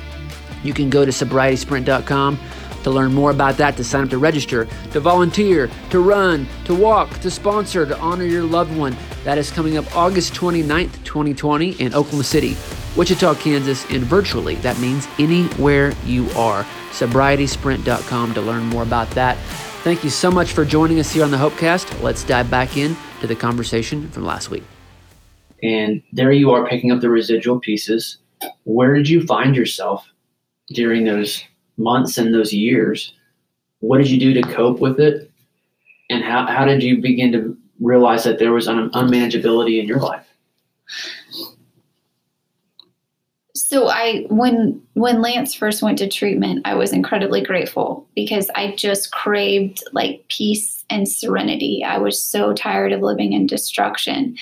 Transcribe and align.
You 0.62 0.72
can 0.72 0.88
go 0.88 1.04
to 1.04 1.10
sobrietysprint.com 1.10 2.38
to 2.84 2.91
learn 2.91 3.12
more 3.12 3.30
about 3.30 3.56
that, 3.56 3.77
to 3.77 3.84
sign 3.84 4.05
up 4.05 4.10
to 4.10 4.18
register, 4.18 4.66
to 4.92 5.00
volunteer, 5.00 5.70
to 5.91 6.00
run, 6.00 6.46
to 6.64 6.74
walk, 6.74 7.18
to 7.20 7.30
sponsor, 7.30 7.84
to 7.86 7.98
honor 7.98 8.24
your 8.24 8.44
loved 8.44 8.77
one. 8.77 8.96
That 9.24 9.38
is 9.38 9.50
coming 9.50 9.77
up 9.77 9.96
August 9.96 10.34
29th, 10.34 11.02
2020 11.05 11.72
in 11.72 11.94
Oklahoma 11.94 12.24
City. 12.24 12.56
Wichita, 12.96 13.34
Kansas, 13.34 13.84
and 13.90 14.04
virtually. 14.04 14.54
That 14.56 14.78
means 14.78 15.08
anywhere 15.18 15.92
you 16.04 16.30
are. 16.30 16.64
SobrietySprint.com 16.90 18.34
to 18.34 18.40
learn 18.40 18.64
more 18.64 18.84
about 18.84 19.10
that. 19.10 19.36
Thank 19.82 20.04
you 20.04 20.10
so 20.10 20.30
much 20.30 20.52
for 20.52 20.64
joining 20.64 21.00
us 21.00 21.12
here 21.12 21.24
on 21.24 21.30
the 21.30 21.36
Hopecast. 21.36 22.00
Let's 22.02 22.24
dive 22.24 22.50
back 22.50 22.76
in 22.76 22.96
to 23.20 23.26
the 23.26 23.34
conversation 23.34 24.08
from 24.10 24.24
last 24.24 24.48
week. 24.48 24.62
And 25.62 26.02
there 26.12 26.32
you 26.32 26.52
are 26.52 26.69
picking 26.69 26.92
up 26.92 27.00
the 27.00 27.10
residual 27.10 27.58
pieces. 27.58 28.19
Where 28.64 28.94
did 28.94 29.08
you 29.08 29.26
find 29.26 29.56
yourself 29.56 30.06
during 30.69 31.04
those 31.04 31.42
months 31.76 32.16
and 32.16 32.32
those 32.32 32.52
years? 32.52 33.12
What 33.80 33.98
did 33.98 34.08
you 34.08 34.20
do 34.20 34.34
to 34.34 34.42
cope 34.42 34.78
with 34.78 35.00
it? 35.00 35.30
And 36.10 36.22
how, 36.22 36.47
how 36.47 36.64
did 36.64 36.82
you 36.82 37.00
begin 37.00 37.32
to 37.32 37.56
realize 37.80 38.24
that 38.24 38.38
there 38.38 38.52
was 38.52 38.69
an 38.69 38.91
unmanageability 38.91 39.80
in 39.80 39.88
your 39.88 40.00
life? 40.00 40.26
So 43.75 43.89
I 43.89 44.25
when 44.28 44.80
when 44.92 45.20
Lance 45.20 45.53
first 45.53 45.83
went 45.83 45.98
to 45.98 46.08
treatment, 46.08 46.61
I 46.64 46.77
was 46.77 46.92
incredibly 46.92 47.42
grateful 47.42 48.06
because 48.14 48.48
I 48.55 48.77
just 48.77 49.11
craved 49.11 49.83
like 49.91 50.25
peace 50.28 50.84
and 50.91 51.08
serenity. 51.08 51.83
I 51.84 51.98
was 51.98 52.22
so 52.22 52.53
tired 52.53 52.92
of 52.92 53.00
living 53.00 53.33
in 53.33 53.48
destruction 53.48 54.36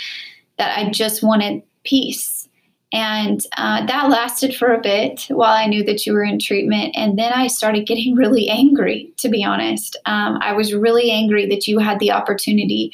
that 0.59 0.77
I 0.77 0.91
just 0.91 1.23
wanted 1.23 1.63
peace. 1.83 2.47
And 2.93 3.41
uh, 3.57 3.87
that 3.87 4.11
lasted 4.11 4.55
for 4.55 4.75
a 4.75 4.83
bit 4.83 5.25
while 5.31 5.55
I 5.55 5.65
knew 5.65 5.83
that 5.85 6.05
you 6.05 6.13
were 6.13 6.25
in 6.25 6.39
treatment. 6.39 6.95
And 6.95 7.19
then 7.19 7.33
I 7.33 7.47
started 7.47 7.87
getting 7.87 8.15
really 8.15 8.51
angry, 8.51 9.15
to 9.17 9.31
be 9.31 9.43
honest. 9.43 9.97
Um, 10.05 10.41
I 10.43 10.53
was 10.53 10.75
really 10.75 11.11
angry 11.11 11.47
that 11.47 11.67
you 11.67 11.79
had 11.79 12.01
the 12.01 12.13
opportunity 12.13 12.93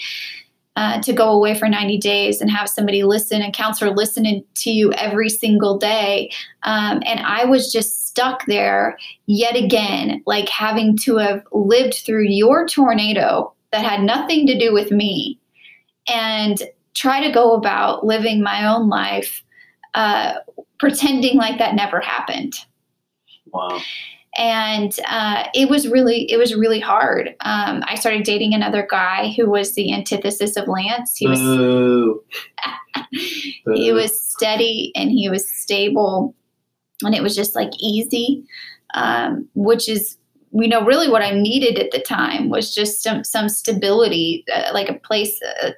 uh, 0.79 1.01
to 1.03 1.13
go 1.13 1.33
away 1.33 1.59
for 1.59 1.69
90 1.69 1.99
days 1.99 2.41
and 2.41 2.49
have 2.53 2.69
somebody 2.69 3.03
listen, 3.03 3.43
a 3.43 3.51
counselor 3.51 3.91
listening 3.91 4.45
to 4.55 4.71
you 4.71 4.93
every 4.93 5.29
single 5.29 5.77
day. 5.77 6.31
Um, 6.63 7.03
and 7.05 7.19
I 7.19 7.45
was 7.45 7.73
just 7.73 8.07
stuck 8.07 8.47
there 8.47 8.97
yet 9.27 9.57
again, 9.57 10.23
like 10.25 10.49
having 10.49 10.97
to 10.99 11.17
have 11.17 11.43
lived 11.51 12.03
through 12.07 12.29
your 12.29 12.69
tornado 12.69 13.53
that 13.73 13.85
had 13.85 14.05
nothing 14.05 14.47
to 14.47 14.57
do 14.57 14.73
with 14.73 14.93
me 14.93 15.41
and 16.07 16.63
try 16.95 17.27
to 17.27 17.33
go 17.33 17.55
about 17.55 18.07
living 18.07 18.41
my 18.41 18.65
own 18.65 18.89
life 18.89 19.43
uh, 19.95 20.35
pretending 20.79 21.37
like 21.39 21.59
that 21.59 21.75
never 21.75 22.01
happened. 22.01 22.55
Wow 23.53 23.81
and 24.39 24.95
uh, 25.09 25.49
it 25.53 25.69
was 25.69 25.89
really 25.89 26.31
it 26.31 26.37
was 26.37 26.55
really 26.55 26.79
hard. 26.79 27.35
Um, 27.41 27.83
I 27.87 27.97
started 27.97 28.23
dating 28.23 28.55
another 28.55 28.87
guy 28.89 29.33
who 29.37 29.51
was 29.51 29.75
the 29.75 29.93
antithesis 29.93 30.57
of 30.57 30.69
Lance. 30.69 31.17
He 31.17 31.27
was 31.27 31.41
he 33.75 33.93
was 33.93 34.23
steady 34.23 34.93
and 34.95 35.11
he 35.11 35.29
was 35.29 35.51
stable, 35.51 36.37
and 37.03 37.17
it 37.17 37.23
was 37.23 37.35
just 37.35 37.57
like 37.57 37.71
easy, 37.81 38.45
um, 38.95 39.49
which 39.55 39.89
is 39.89 40.17
you 40.53 40.69
know 40.69 40.85
really 40.85 41.11
what 41.11 41.23
I 41.23 41.33
needed 41.33 41.79
at 41.81 41.91
the 41.91 42.01
time 42.01 42.49
was 42.49 42.73
just 42.73 43.03
some 43.03 43.25
some 43.25 43.49
stability, 43.49 44.45
uh, 44.55 44.71
like 44.73 44.89
a 44.89 44.95
place. 44.95 45.39
Uh, 45.63 45.73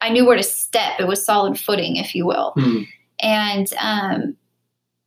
I 0.00 0.10
knew 0.10 0.26
where 0.26 0.36
to 0.36 0.42
step. 0.42 0.98
It 0.98 1.06
was 1.06 1.24
solid 1.24 1.56
footing, 1.56 1.96
if 1.96 2.16
you 2.16 2.26
will. 2.26 2.52
Hmm. 2.56 2.82
And 3.20 3.72
um, 3.78 4.36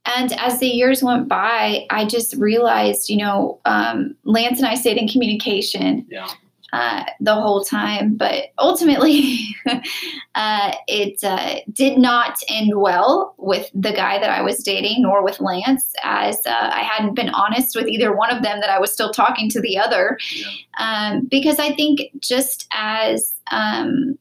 and 0.06 0.32
as 0.38 0.60
the 0.60 0.68
years 0.68 1.02
went 1.02 1.28
by, 1.28 1.86
I 1.90 2.04
just 2.04 2.34
realized, 2.36 3.10
you 3.10 3.16
know, 3.16 3.60
um, 3.64 4.16
Lance 4.24 4.58
and 4.58 4.66
I 4.66 4.74
stayed 4.74 4.96
in 4.96 5.08
communication 5.08 6.06
yeah. 6.08 6.28
uh, 6.72 7.04
the 7.20 7.34
whole 7.34 7.64
time, 7.64 8.16
but 8.16 8.44
ultimately, 8.58 9.40
uh, 10.36 10.72
it 10.86 11.22
uh, 11.24 11.56
did 11.72 11.98
not 11.98 12.38
end 12.48 12.72
well 12.76 13.34
with 13.38 13.68
the 13.74 13.92
guy 13.92 14.18
that 14.20 14.30
I 14.30 14.42
was 14.42 14.62
dating, 14.62 15.02
nor 15.02 15.24
with 15.24 15.40
Lance, 15.40 15.92
as 16.04 16.38
uh, 16.46 16.70
I 16.72 16.82
hadn't 16.82 17.14
been 17.14 17.30
honest 17.30 17.74
with 17.74 17.88
either 17.88 18.14
one 18.14 18.30
of 18.30 18.44
them 18.44 18.60
that 18.60 18.70
I 18.70 18.78
was 18.78 18.92
still 18.92 19.10
talking 19.10 19.50
to 19.50 19.60
the 19.60 19.76
other. 19.76 20.18
Yeah. 20.32 20.46
Um, 20.78 21.26
because 21.28 21.58
I 21.58 21.74
think 21.74 22.00
just 22.20 22.68
as 22.72 23.34
um, 23.50 24.18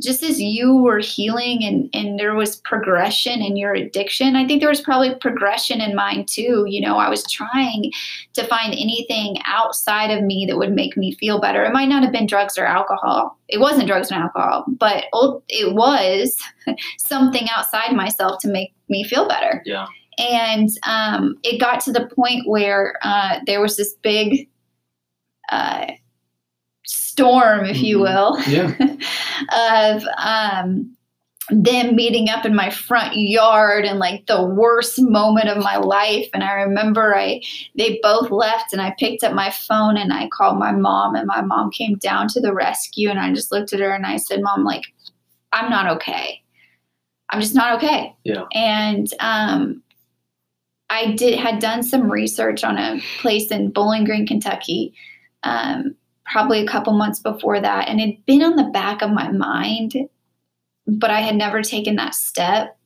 just 0.00 0.22
as 0.22 0.40
you 0.40 0.76
were 0.76 0.98
healing 0.98 1.64
and, 1.64 1.90
and 1.92 2.18
there 2.18 2.34
was 2.34 2.56
progression 2.56 3.40
in 3.40 3.56
your 3.56 3.74
addiction, 3.74 4.36
I 4.36 4.46
think 4.46 4.60
there 4.60 4.68
was 4.68 4.80
probably 4.80 5.14
progression 5.16 5.80
in 5.80 5.94
mine 5.94 6.26
too. 6.26 6.64
You 6.68 6.80
know, 6.80 6.96
I 6.96 7.08
was 7.08 7.30
trying 7.30 7.92
to 8.34 8.46
find 8.46 8.72
anything 8.72 9.36
outside 9.44 10.10
of 10.10 10.22
me 10.22 10.46
that 10.48 10.56
would 10.56 10.72
make 10.72 10.96
me 10.96 11.14
feel 11.14 11.40
better. 11.40 11.64
It 11.64 11.72
might 11.72 11.88
not 11.88 12.02
have 12.02 12.12
been 12.12 12.26
drugs 12.26 12.58
or 12.58 12.66
alcohol. 12.66 13.38
It 13.48 13.60
wasn't 13.60 13.88
drugs 13.88 14.10
and 14.10 14.22
alcohol, 14.22 14.64
but 14.68 15.04
it 15.48 15.74
was 15.74 16.36
something 16.98 17.46
outside 17.54 17.94
myself 17.94 18.40
to 18.42 18.48
make 18.48 18.72
me 18.88 19.04
feel 19.04 19.28
better. 19.28 19.62
Yeah. 19.64 19.86
And 20.18 20.68
um, 20.84 21.36
it 21.44 21.60
got 21.60 21.80
to 21.82 21.92
the 21.92 22.06
point 22.06 22.48
where 22.48 22.94
uh, 23.02 23.38
there 23.46 23.60
was 23.60 23.76
this 23.76 23.94
big, 24.02 24.48
uh, 25.50 25.86
storm, 26.88 27.66
if 27.66 27.82
you 27.82 27.98
mm-hmm. 27.98 28.02
will, 28.02 28.40
yeah. 28.48 29.94
of 29.94 30.04
um, 30.16 30.96
them 31.50 31.96
meeting 31.96 32.28
up 32.28 32.44
in 32.44 32.54
my 32.54 32.70
front 32.70 33.16
yard 33.16 33.84
and 33.84 33.98
like 33.98 34.26
the 34.26 34.42
worst 34.42 35.00
moment 35.00 35.48
of 35.48 35.58
my 35.58 35.76
life. 35.76 36.28
And 36.32 36.42
I 36.42 36.52
remember 36.52 37.14
I 37.14 37.42
they 37.76 37.98
both 38.02 38.30
left 38.30 38.72
and 38.72 38.80
I 38.80 38.94
picked 38.98 39.22
up 39.22 39.34
my 39.34 39.50
phone 39.50 39.96
and 39.96 40.12
I 40.12 40.28
called 40.28 40.58
my 40.58 40.72
mom 40.72 41.14
and 41.14 41.26
my 41.26 41.40
mom 41.40 41.70
came 41.70 41.96
down 41.96 42.28
to 42.28 42.40
the 42.40 42.54
rescue 42.54 43.10
and 43.10 43.18
I 43.18 43.32
just 43.32 43.52
looked 43.52 43.72
at 43.72 43.80
her 43.80 43.90
and 43.90 44.06
I 44.06 44.16
said, 44.16 44.42
Mom, 44.42 44.64
like, 44.64 44.84
I'm 45.52 45.70
not 45.70 45.96
okay. 45.96 46.42
I'm 47.30 47.40
just 47.40 47.54
not 47.54 47.76
okay. 47.76 48.14
Yeah. 48.24 48.44
And 48.54 49.06
um 49.20 49.82
I 50.90 51.12
did 51.12 51.38
had 51.38 51.58
done 51.58 51.82
some 51.82 52.10
research 52.10 52.64
on 52.64 52.78
a 52.78 53.00
place 53.20 53.50
in 53.50 53.70
Bowling 53.70 54.04
Green, 54.04 54.26
Kentucky. 54.26 54.94
Um, 55.42 55.94
probably 56.30 56.60
a 56.60 56.66
couple 56.66 56.92
months 56.92 57.20
before 57.20 57.60
that 57.60 57.88
and 57.88 58.00
it'd 58.00 58.24
been 58.26 58.42
on 58.42 58.56
the 58.56 58.70
back 58.72 59.02
of 59.02 59.10
my 59.10 59.30
mind 59.30 59.94
but 60.86 61.10
i 61.10 61.20
had 61.20 61.36
never 61.36 61.62
taken 61.62 61.96
that 61.96 62.14
step 62.14 62.76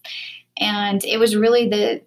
and 0.59 1.05
it 1.05 1.19
was 1.19 1.37
really 1.37 1.69
the 1.69 2.01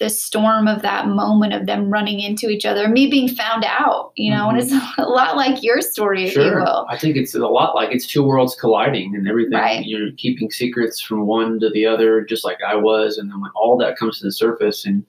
the 0.00 0.10
storm 0.10 0.66
of 0.66 0.82
that 0.82 1.06
moment 1.06 1.52
of 1.52 1.66
them 1.66 1.90
running 1.90 2.20
into 2.20 2.48
each 2.48 2.64
other 2.66 2.88
me 2.88 3.08
being 3.08 3.28
found 3.28 3.64
out 3.64 4.12
you 4.16 4.30
know 4.30 4.48
mm-hmm. 4.48 4.56
and 4.56 4.58
it's 4.58 4.72
a 4.98 5.02
lot 5.02 5.36
like 5.36 5.62
your 5.62 5.80
story 5.80 6.28
sure. 6.28 6.42
if 6.42 6.48
you 6.48 6.54
will 6.56 6.86
i 6.88 6.98
think 6.98 7.16
it's 7.16 7.34
a 7.34 7.38
lot 7.38 7.74
like 7.74 7.90
it's 7.92 8.06
two 8.06 8.22
worlds 8.22 8.54
colliding 8.54 9.14
and 9.14 9.28
everything 9.28 9.52
right. 9.52 9.84
you're 9.84 10.10
keeping 10.16 10.50
secrets 10.50 11.00
from 11.00 11.26
one 11.26 11.60
to 11.60 11.70
the 11.70 11.86
other 11.86 12.22
just 12.22 12.44
like 12.44 12.58
i 12.66 12.74
was 12.74 13.18
and 13.18 13.30
then 13.30 13.40
when 13.40 13.50
all 13.54 13.76
that 13.76 13.96
comes 13.96 14.18
to 14.18 14.24
the 14.24 14.32
surface 14.32 14.84
and 14.84 15.04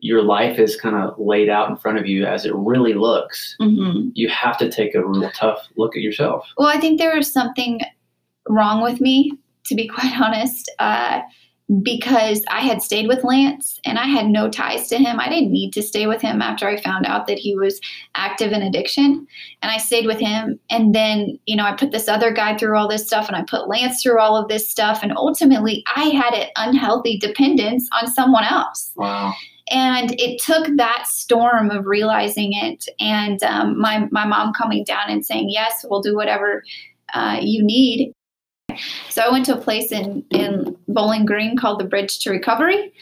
your 0.00 0.22
life 0.22 0.58
is 0.58 0.80
kind 0.80 0.96
of 0.96 1.18
laid 1.18 1.48
out 1.48 1.70
in 1.70 1.76
front 1.76 1.98
of 1.98 2.06
you 2.06 2.24
as 2.24 2.44
it 2.44 2.54
really 2.54 2.94
looks, 2.94 3.56
mm-hmm. 3.60 4.08
you 4.14 4.28
have 4.28 4.58
to 4.58 4.70
take 4.70 4.94
a 4.94 5.06
real 5.06 5.30
tough 5.32 5.68
look 5.76 5.96
at 5.96 6.02
yourself. 6.02 6.46
Well, 6.56 6.68
I 6.68 6.80
think 6.80 6.98
there 6.98 7.14
was 7.14 7.32
something 7.32 7.80
wrong 8.48 8.82
with 8.82 9.00
me, 9.00 9.32
to 9.66 9.74
be 9.74 9.88
quite 9.94 10.18
honest, 10.20 10.70
uh, 10.78 11.20
because 11.82 12.42
I 12.50 12.60
had 12.60 12.82
stayed 12.82 13.06
with 13.06 13.22
Lance 13.22 13.78
and 13.84 13.96
I 13.96 14.06
had 14.06 14.26
no 14.26 14.50
ties 14.50 14.88
to 14.88 14.96
him. 14.96 15.20
I 15.20 15.28
didn't 15.28 15.52
need 15.52 15.72
to 15.74 15.82
stay 15.82 16.08
with 16.08 16.20
him 16.20 16.42
after 16.42 16.66
I 16.66 16.80
found 16.80 17.06
out 17.06 17.28
that 17.28 17.38
he 17.38 17.54
was 17.54 17.80
active 18.16 18.50
in 18.50 18.60
addiction. 18.60 19.26
And 19.62 19.70
I 19.70 19.78
stayed 19.78 20.06
with 20.06 20.18
him. 20.18 20.58
And 20.68 20.92
then, 20.96 21.38
you 21.46 21.54
know, 21.54 21.64
I 21.64 21.76
put 21.76 21.92
this 21.92 22.08
other 22.08 22.32
guy 22.32 22.56
through 22.56 22.76
all 22.76 22.88
this 22.88 23.06
stuff 23.06 23.28
and 23.28 23.36
I 23.36 23.44
put 23.48 23.68
Lance 23.68 24.02
through 24.02 24.18
all 24.18 24.36
of 24.36 24.48
this 24.48 24.68
stuff. 24.68 25.00
And 25.04 25.12
ultimately, 25.16 25.84
I 25.94 26.06
had 26.06 26.34
an 26.34 26.48
unhealthy 26.56 27.18
dependence 27.18 27.88
on 27.92 28.10
someone 28.10 28.44
else. 28.44 28.90
Wow. 28.96 29.32
And 29.70 30.14
it 30.20 30.40
took 30.42 30.66
that 30.76 31.06
storm 31.06 31.70
of 31.70 31.86
realizing 31.86 32.52
it 32.52 32.86
and 32.98 33.42
um, 33.42 33.78
my, 33.78 34.08
my 34.10 34.26
mom 34.26 34.52
coming 34.52 34.84
down 34.84 35.08
and 35.08 35.24
saying 35.24 35.48
yes 35.50 35.84
we'll 35.88 36.02
do 36.02 36.14
whatever 36.14 36.62
uh, 37.14 37.38
you 37.40 37.62
need. 37.62 38.12
So 39.08 39.22
i 39.22 39.30
went 39.30 39.46
to 39.46 39.56
a 39.56 39.60
place 39.60 39.92
in, 39.92 40.24
in 40.30 40.76
bowling 40.88 41.26
green 41.26 41.56
called 41.56 41.80
the 41.80 41.84
bridge 41.84 42.20
to 42.20 42.30
recovery 42.30 42.92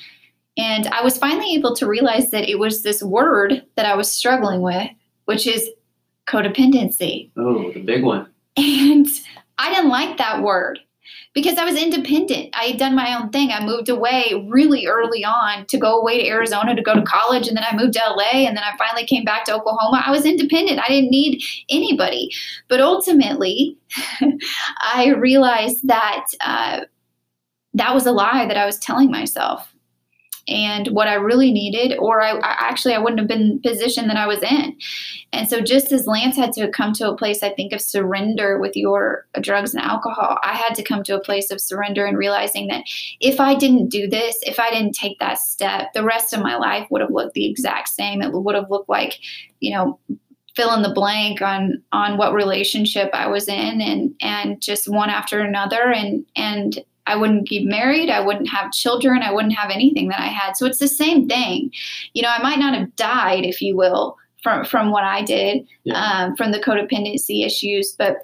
and 0.56 0.86
i 0.88 1.02
was 1.02 1.18
finally 1.18 1.54
able 1.54 1.74
to 1.76 1.86
realize 1.86 2.30
that 2.30 2.48
it 2.48 2.58
was 2.58 2.82
this 2.82 3.02
word 3.02 3.62
that 3.76 3.84
i 3.84 3.94
was 3.94 4.10
struggling 4.10 4.62
with 4.62 4.88
which 5.26 5.46
is 5.46 5.68
codependency. 6.28 7.30
Oh, 7.36 7.72
the 7.72 7.82
big 7.82 8.04
one. 8.04 8.28
and 8.56 9.06
I 9.58 9.74
didn't 9.74 9.90
like 9.90 10.18
that 10.18 10.42
word 10.42 10.78
because 11.34 11.58
I 11.58 11.64
was 11.64 11.76
independent. 11.76 12.50
I 12.54 12.64
had 12.64 12.78
done 12.78 12.94
my 12.94 13.16
own 13.16 13.30
thing. 13.30 13.50
I 13.50 13.64
moved 13.64 13.88
away 13.88 14.32
really 14.48 14.86
early 14.86 15.24
on 15.24 15.66
to 15.66 15.78
go 15.78 16.00
away 16.00 16.18
to 16.18 16.28
Arizona 16.28 16.74
to 16.74 16.82
go 16.82 16.94
to 16.94 17.02
college. 17.02 17.48
And 17.48 17.56
then 17.56 17.64
I 17.68 17.76
moved 17.76 17.94
to 17.94 18.00
LA. 18.00 18.46
And 18.46 18.56
then 18.56 18.64
I 18.64 18.76
finally 18.76 19.06
came 19.06 19.24
back 19.24 19.44
to 19.44 19.54
Oklahoma. 19.54 20.02
I 20.04 20.10
was 20.10 20.24
independent. 20.24 20.80
I 20.80 20.88
didn't 20.88 21.10
need 21.10 21.42
anybody. 21.68 22.30
But 22.68 22.80
ultimately, 22.80 23.76
I 24.80 25.14
realized 25.16 25.86
that 25.86 26.24
uh, 26.40 26.80
that 27.74 27.94
was 27.94 28.06
a 28.06 28.12
lie 28.12 28.46
that 28.46 28.56
I 28.56 28.66
was 28.66 28.78
telling 28.78 29.10
myself. 29.10 29.72
And 30.48 30.88
what 30.88 31.08
I 31.08 31.14
really 31.14 31.52
needed, 31.52 31.96
or 31.98 32.22
I, 32.22 32.30
I 32.38 32.56
actually 32.58 32.94
I 32.94 32.98
wouldn't 32.98 33.20
have 33.20 33.28
been 33.28 33.60
position 33.60 34.08
that 34.08 34.16
I 34.16 34.26
was 34.26 34.42
in. 34.42 34.76
And 35.32 35.48
so, 35.48 35.60
just 35.60 35.92
as 35.92 36.06
Lance 36.06 36.36
had 36.36 36.52
to 36.54 36.70
come 36.70 36.92
to 36.94 37.10
a 37.10 37.16
place, 37.16 37.42
I 37.42 37.50
think, 37.50 37.72
of 37.72 37.80
surrender 37.80 38.58
with 38.58 38.74
your 38.74 39.26
drugs 39.40 39.74
and 39.74 39.84
alcohol, 39.84 40.38
I 40.42 40.54
had 40.54 40.74
to 40.76 40.82
come 40.82 41.02
to 41.04 41.16
a 41.16 41.20
place 41.20 41.50
of 41.50 41.60
surrender 41.60 42.06
and 42.06 42.16
realizing 42.16 42.68
that 42.68 42.84
if 43.20 43.40
I 43.40 43.54
didn't 43.54 43.90
do 43.90 44.08
this, 44.08 44.36
if 44.42 44.58
I 44.58 44.70
didn't 44.70 44.94
take 44.94 45.18
that 45.18 45.38
step, 45.38 45.92
the 45.92 46.04
rest 46.04 46.32
of 46.32 46.40
my 46.40 46.56
life 46.56 46.86
would 46.90 47.02
have 47.02 47.10
looked 47.10 47.34
the 47.34 47.48
exact 47.48 47.90
same. 47.90 48.22
It 48.22 48.32
would 48.32 48.54
have 48.54 48.70
looked 48.70 48.88
like, 48.88 49.18
you 49.60 49.74
know, 49.74 50.00
fill 50.58 50.74
in 50.74 50.82
the 50.82 50.92
blank 50.92 51.40
on 51.40 51.80
on 51.92 52.16
what 52.16 52.34
relationship 52.34 53.10
I 53.12 53.28
was 53.28 53.46
in 53.46 53.80
and 53.80 54.12
and 54.20 54.60
just 54.60 54.88
one 54.88 55.08
after 55.08 55.40
another 55.40 55.92
and 55.92 56.26
and 56.34 56.82
I 57.08 57.16
wouldn't 57.16 57.48
be 57.48 57.64
married, 57.64 58.10
I 58.10 58.20
wouldn't 58.20 58.48
have 58.50 58.70
children, 58.72 59.22
I 59.22 59.32
wouldn't 59.32 59.56
have 59.56 59.70
anything 59.70 60.08
that 60.08 60.20
I 60.20 60.26
had. 60.26 60.56
So 60.56 60.66
it's 60.66 60.78
the 60.78 60.88
same 60.88 61.26
thing. 61.28 61.70
You 62.14 62.22
know, 62.22 62.28
I 62.30 62.42
might 62.42 62.58
not 62.58 62.74
have 62.74 62.94
died, 62.96 63.44
if 63.44 63.60
you 63.62 63.76
will, 63.76 64.16
from 64.42 64.64
from 64.64 64.90
what 64.90 65.04
I 65.04 65.22
did, 65.22 65.66
Yeah. 65.84 65.94
um, 66.00 66.36
from 66.36 66.52
the 66.52 66.60
codependency 66.60 67.44
issues, 67.44 67.94
but 67.98 68.18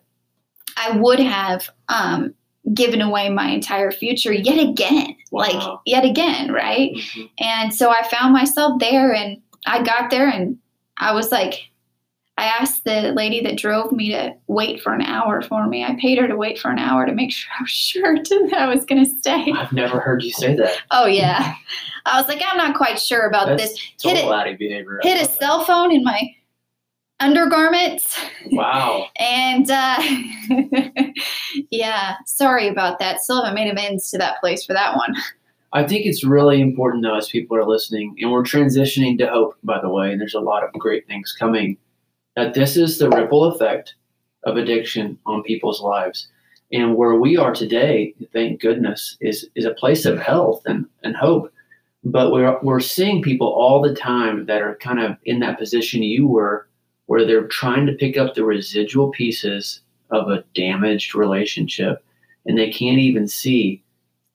I 0.76 0.96
would 0.98 1.20
have 1.20 1.68
um, 1.88 2.34
given 2.72 3.00
away 3.00 3.28
my 3.28 3.48
entire 3.48 3.90
future 3.90 4.32
yet 4.32 4.58
again, 4.58 5.16
like 5.32 5.62
yet 5.86 6.04
again, 6.04 6.52
right? 6.52 6.92
Mhm. 6.94 7.30
And 7.38 7.74
so 7.74 7.90
I 7.90 8.02
found 8.08 8.32
myself 8.32 8.78
there, 8.80 9.12
and 9.14 9.38
I 9.66 9.82
got 9.82 10.10
there, 10.10 10.28
and 10.28 10.58
I 10.98 11.12
was 11.12 11.30
like, 11.32 11.54
I 12.36 12.46
asked 12.46 12.82
the 12.84 13.12
lady 13.12 13.40
that 13.42 13.56
drove 13.56 13.92
me 13.92 14.10
to 14.10 14.34
wait 14.48 14.80
for 14.82 14.92
an 14.92 15.02
hour 15.02 15.40
for 15.40 15.68
me. 15.68 15.84
I 15.84 15.96
paid 16.00 16.18
her 16.18 16.26
to 16.26 16.36
wait 16.36 16.58
for 16.58 16.70
an 16.70 16.80
hour 16.80 17.06
to 17.06 17.12
make 17.12 17.30
sure 17.32 17.50
I 17.58 17.62
was 17.62 17.70
sure 17.70 18.16
that 18.50 18.54
I 18.54 18.66
was 18.66 18.84
going 18.84 19.04
to 19.04 19.10
stay. 19.18 19.52
I've 19.56 19.72
never 19.72 20.00
heard 20.00 20.22
you 20.22 20.32
say 20.32 20.54
that. 20.56 20.76
Oh 20.90 21.06
yeah, 21.06 21.54
I 22.06 22.18
was 22.20 22.28
like, 22.28 22.42
I'm 22.44 22.56
not 22.56 22.74
quite 22.76 22.98
sure 22.98 23.26
about 23.26 23.46
That's 23.46 23.62
this. 23.70 23.80
Hit 24.02 24.14
total 24.14 24.28
it- 24.28 24.30
Laddie 24.32 24.54
behavior. 24.56 25.00
I 25.04 25.08
Hit 25.08 25.18
a 25.24 25.26
that. 25.30 25.38
cell 25.38 25.64
phone 25.64 25.92
in 25.92 26.02
my 26.02 26.28
undergarments, 27.20 28.18
Wow. 28.50 29.06
and 29.20 29.70
uh, 29.70 29.96
yeah, 31.70 32.16
sorry 32.26 32.68
about 32.68 32.98
that. 32.98 33.20
Still 33.20 33.42
haven't 33.44 33.54
made 33.54 33.70
amends 33.70 34.10
to 34.10 34.18
that 34.18 34.40
place 34.40 34.64
for 34.64 34.72
that 34.72 34.96
one. 34.96 35.14
I 35.72 35.84
think 35.84 36.06
it's 36.06 36.22
really 36.24 36.60
important 36.60 37.02
though, 37.04 37.16
as 37.16 37.28
people 37.28 37.56
are 37.56 37.64
listening, 37.66 38.16
and 38.20 38.30
we're 38.30 38.42
transitioning 38.42 39.18
to 39.18 39.26
hope, 39.28 39.56
by 39.62 39.80
the 39.80 39.88
way, 39.88 40.12
and 40.12 40.20
there's 40.20 40.34
a 40.34 40.40
lot 40.40 40.62
of 40.64 40.72
great 40.74 41.06
things 41.06 41.34
coming, 41.38 41.76
that 42.36 42.54
this 42.54 42.76
is 42.76 42.98
the 42.98 43.10
ripple 43.10 43.44
effect 43.44 43.94
of 44.44 44.56
addiction 44.56 45.18
on 45.26 45.42
people's 45.42 45.80
lives. 45.80 46.28
And 46.72 46.96
where 46.96 47.14
we 47.14 47.36
are 47.36 47.52
today, 47.52 48.14
thank 48.32 48.60
goodness, 48.60 49.16
is 49.20 49.48
is 49.54 49.64
a 49.64 49.74
place 49.74 50.04
of 50.04 50.18
health 50.18 50.62
and, 50.66 50.86
and 51.02 51.14
hope. 51.14 51.52
But 52.02 52.32
we're 52.32 52.58
we're 52.62 52.80
seeing 52.80 53.22
people 53.22 53.48
all 53.48 53.80
the 53.80 53.94
time 53.94 54.46
that 54.46 54.62
are 54.62 54.76
kind 54.76 55.00
of 55.00 55.16
in 55.24 55.40
that 55.40 55.58
position 55.58 56.02
you 56.02 56.26
were, 56.26 56.68
where 57.06 57.24
they're 57.24 57.48
trying 57.48 57.86
to 57.86 57.92
pick 57.92 58.16
up 58.16 58.34
the 58.34 58.44
residual 58.44 59.10
pieces 59.10 59.80
of 60.10 60.28
a 60.28 60.44
damaged 60.54 61.14
relationship, 61.14 62.04
and 62.46 62.58
they 62.58 62.70
can't 62.70 62.98
even 62.98 63.28
see 63.28 63.82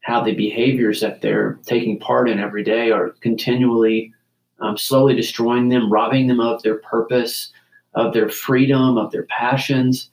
how 0.02 0.24
the 0.24 0.34
behaviors 0.34 1.02
that 1.02 1.22
they're 1.22 1.60
taking 1.66 2.00
part 2.00 2.30
in 2.30 2.40
every 2.40 2.64
day 2.64 2.90
are 2.90 3.10
continually 3.22 4.14
um, 4.62 4.78
slowly 4.78 5.16
destroying 5.16 5.70
them, 5.70 5.92
robbing 5.92 6.28
them 6.28 6.40
of 6.40 6.62
their 6.64 6.80
purpose, 6.80 7.52
of 7.96 8.14
their 8.14 8.30
freedom, 8.30 8.98
of 8.98 9.12
their 9.12 9.24
passions. 9.24 10.10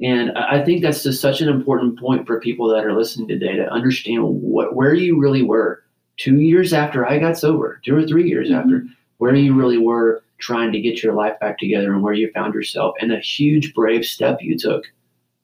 And 0.00 0.32
I 0.32 0.64
think 0.64 0.82
that's 0.82 1.02
just 1.02 1.20
such 1.20 1.40
an 1.40 1.48
important 1.48 1.98
point 1.98 2.26
for 2.26 2.40
people 2.40 2.68
that 2.68 2.84
are 2.84 2.96
listening 2.96 3.28
today 3.28 3.56
to 3.56 3.70
understand 3.70 4.22
what 4.24 4.74
where 4.74 4.94
you 4.94 5.18
really 5.18 5.42
were 5.42 5.84
two 6.16 6.40
years 6.40 6.72
after 6.72 7.06
I 7.06 7.18
got 7.18 7.38
sober, 7.38 7.80
two 7.84 7.96
or 7.96 8.06
three 8.06 8.28
years 8.28 8.50
Mhm. 8.50 8.56
after, 8.56 8.86
where 9.18 9.34
you 9.34 9.54
really 9.54 9.78
were 9.78 10.22
trying 10.38 10.72
to 10.72 10.80
get 10.80 11.02
your 11.02 11.14
life 11.14 11.38
back 11.40 11.58
together 11.58 11.92
and 11.92 12.02
where 12.02 12.12
you 12.12 12.30
found 12.32 12.52
yourself, 12.52 12.94
and 13.00 13.12
a 13.12 13.20
huge 13.20 13.74
brave 13.74 14.04
step 14.04 14.38
you 14.42 14.58
took 14.58 14.84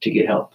to 0.01 0.11
get 0.11 0.27
help. 0.27 0.53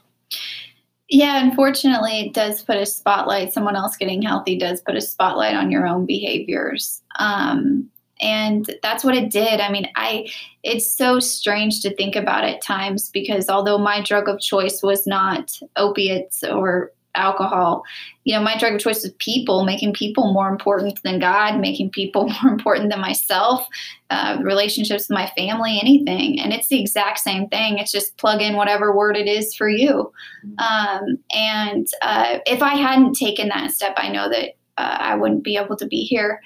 Yeah, 1.10 1.44
unfortunately, 1.44 2.20
it 2.22 2.34
does 2.34 2.62
put 2.62 2.78
a 2.78 2.86
spotlight. 2.86 3.54
Someone 3.54 3.76
else 3.76 3.96
getting 3.96 4.22
healthy 4.22 4.58
does 4.58 4.82
put 4.82 4.96
a 4.96 5.02
spotlight 5.02 5.56
on 5.56 5.72
your 5.72 5.88
own 5.88 6.06
behaviors. 6.06 7.02
Um, 7.20 7.90
and 8.24 8.74
that's 8.82 9.04
what 9.04 9.16
it 9.16 9.30
did. 9.30 9.60
I 9.60 9.70
mean, 9.70 9.88
I 9.96 10.28
it's 10.64 10.96
so 10.96 11.20
strange 11.20 11.82
to 11.82 11.94
think 11.94 12.16
about 12.16 12.46
at 12.46 12.62
times 12.62 13.10
because 13.10 13.50
although 13.50 13.78
my 13.78 14.02
drug 14.02 14.30
of 14.30 14.40
choice 14.40 14.82
was 14.82 15.06
not 15.06 15.60
opiates 15.76 16.42
or 16.42 16.94
alcohol, 17.16 17.84
you 18.24 18.34
know, 18.34 18.42
my 18.42 18.58
drug 18.58 18.76
of 18.76 18.80
choice 18.80 19.04
was 19.04 19.12
people, 19.20 19.66
making 19.66 19.92
people 19.92 20.32
more 20.32 20.48
important 20.48 21.04
than 21.04 21.20
God, 21.20 21.60
making 21.60 21.90
people 21.90 22.30
more 22.42 22.54
important 22.54 22.90
than 22.90 23.02
myself, 23.02 23.68
uh, 24.10 24.38
relationships 24.42 25.10
with 25.10 25.16
my 25.16 25.30
family, 25.36 25.78
anything. 25.78 26.40
And 26.40 26.54
it's 26.54 26.70
the 26.70 26.80
exact 26.80 27.20
same 27.20 27.50
thing. 27.50 27.78
It's 27.78 27.92
just 27.92 28.18
plug 28.18 28.42
in 28.42 28.56
whatever 28.56 28.96
word 28.96 29.18
it 29.18 29.28
is 29.28 29.54
for 29.54 29.68
you. 29.68 30.14
Um, 30.60 31.18
and 31.36 31.88
uh, 32.02 32.40
if 32.46 32.62
I 32.62 32.76
hadn't 32.76 33.16
taken 33.16 33.50
that 33.50 33.72
step, 33.72 33.94
I 33.98 34.08
know 34.08 34.30
that 34.30 34.52
uh, 34.78 34.98
I 35.00 35.16
wouldn't 35.16 35.44
be 35.44 35.58
able 35.58 35.76
to 35.76 35.86
be 35.86 36.04
here 36.04 36.40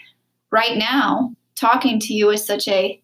right 0.52 0.76
now 0.76 1.36
talking 1.60 2.00
to 2.02 2.14
you 2.14 2.32
as 2.32 2.46
such 2.46 2.68
a 2.68 3.02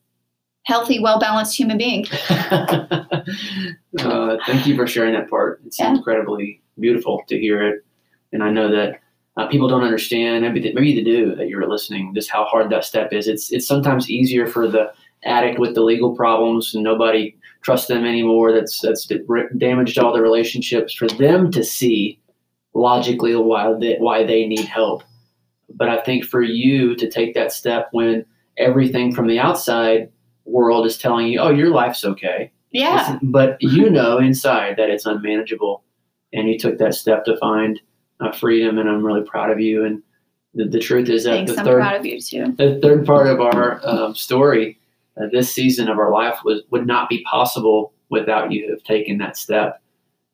healthy, 0.66 1.00
well 1.00 1.20
balanced 1.20 1.58
human 1.58 1.78
being. 1.78 2.06
uh, 2.30 4.38
thank 4.46 4.66
you 4.66 4.76
for 4.76 4.88
sharing 4.88 5.14
that 5.14 5.30
part. 5.30 5.62
It's 5.66 5.80
Yeah. 5.80 5.94
incredibly 5.94 6.62
beautiful 6.80 7.24
to 7.28 7.40
hear 7.40 7.62
it, 7.62 7.84
and 8.32 8.44
I 8.44 8.52
know 8.52 8.72
that 8.72 9.00
uh, 9.38 9.48
people 9.48 9.68
don't 9.68 9.84
understand. 9.84 10.44
Maybe 10.44 10.60
they, 10.60 10.74
maybe 10.74 10.96
they 10.96 11.04
do 11.04 11.36
that 11.36 11.48
you're 11.48 11.68
listening. 11.68 12.14
Just 12.14 12.30
how 12.30 12.46
hard 12.46 12.70
that 12.70 12.86
step 12.86 13.12
is. 13.12 13.28
It's 13.28 13.52
it's 13.52 13.68
sometimes 13.68 14.10
easier 14.10 14.48
for 14.48 14.68
the 14.68 14.92
addict 15.24 15.60
with 15.60 15.74
the 15.74 15.82
legal 15.82 16.16
problems 16.16 16.76
and 16.76 16.84
nobody 16.84 17.36
trusts 17.62 17.88
them 17.88 18.06
anymore. 18.06 18.52
That's 18.52 18.82
that's 18.82 19.10
damaged 19.58 19.98
all 19.98 20.14
the 20.14 20.22
relationships. 20.22 20.94
For 20.94 21.08
them 21.08 21.50
to 21.52 21.64
see 21.64 22.20
logically 22.74 23.36
why 23.36 23.74
they 23.80 23.96
why 24.00 24.24
they 24.24 24.46
need 24.46 24.66
help. 24.66 25.04
But 25.76 25.90
I 25.90 26.02
think 26.02 26.26
for 26.26 26.44
you 26.44 26.96
to 26.96 27.10
take 27.10 27.34
that 27.34 27.52
step 27.52 27.88
when 27.92 28.26
everything 28.58 29.14
from 29.14 29.28
the 29.28 29.40
outside 29.40 30.10
world 30.46 30.86
is 30.86 30.98
telling 30.98 31.28
you, 31.28 31.40
"Oh, 31.40 31.50
your 31.50 31.70
life's 31.70 32.04
okay," 32.04 32.52
Yeah. 32.74 33.20
But 33.22 33.58
you 33.62 33.90
know 33.90 34.18
inside 34.18 34.76
that 34.78 34.90
it's 34.90 35.06
unmanageable, 35.06 35.84
and 36.34 36.50
you 36.50 36.60
took 36.60 36.78
that 36.80 36.96
step 36.96 37.24
to 37.26 37.38
find 37.38 37.80
uh, 38.20 38.34
freedom, 38.34 38.78
and 38.78 38.90
I'm 38.90 39.06
really 39.06 39.24
proud 39.24 39.50
of 39.52 39.60
you. 39.60 39.86
And 39.86 40.04
the, 40.54 40.66
the 40.66 40.80
truth 40.80 41.08
is 41.08 41.24
that 41.24 41.32
Thanks. 41.32 41.54
the 41.54 41.60
I'm 41.60 41.66
third 41.66 41.82
of 41.82 42.06
you 42.06 42.20
too. 42.20 42.52
the 42.58 42.80
third 42.82 43.06
part 43.06 43.28
of 43.28 43.40
our 43.40 43.80
um, 43.88 44.16
story, 44.16 44.78
uh, 45.18 45.28
this 45.32 45.54
season 45.54 45.88
of 45.88 45.98
our 45.98 46.12
life 46.12 46.40
was 46.44 46.64
would 46.72 46.86
not 46.86 47.08
be 47.10 47.24
possible 47.24 47.94
without 48.10 48.52
you 48.52 48.70
have 48.70 48.84
taken 48.84 49.18
that 49.20 49.38
step, 49.38 49.82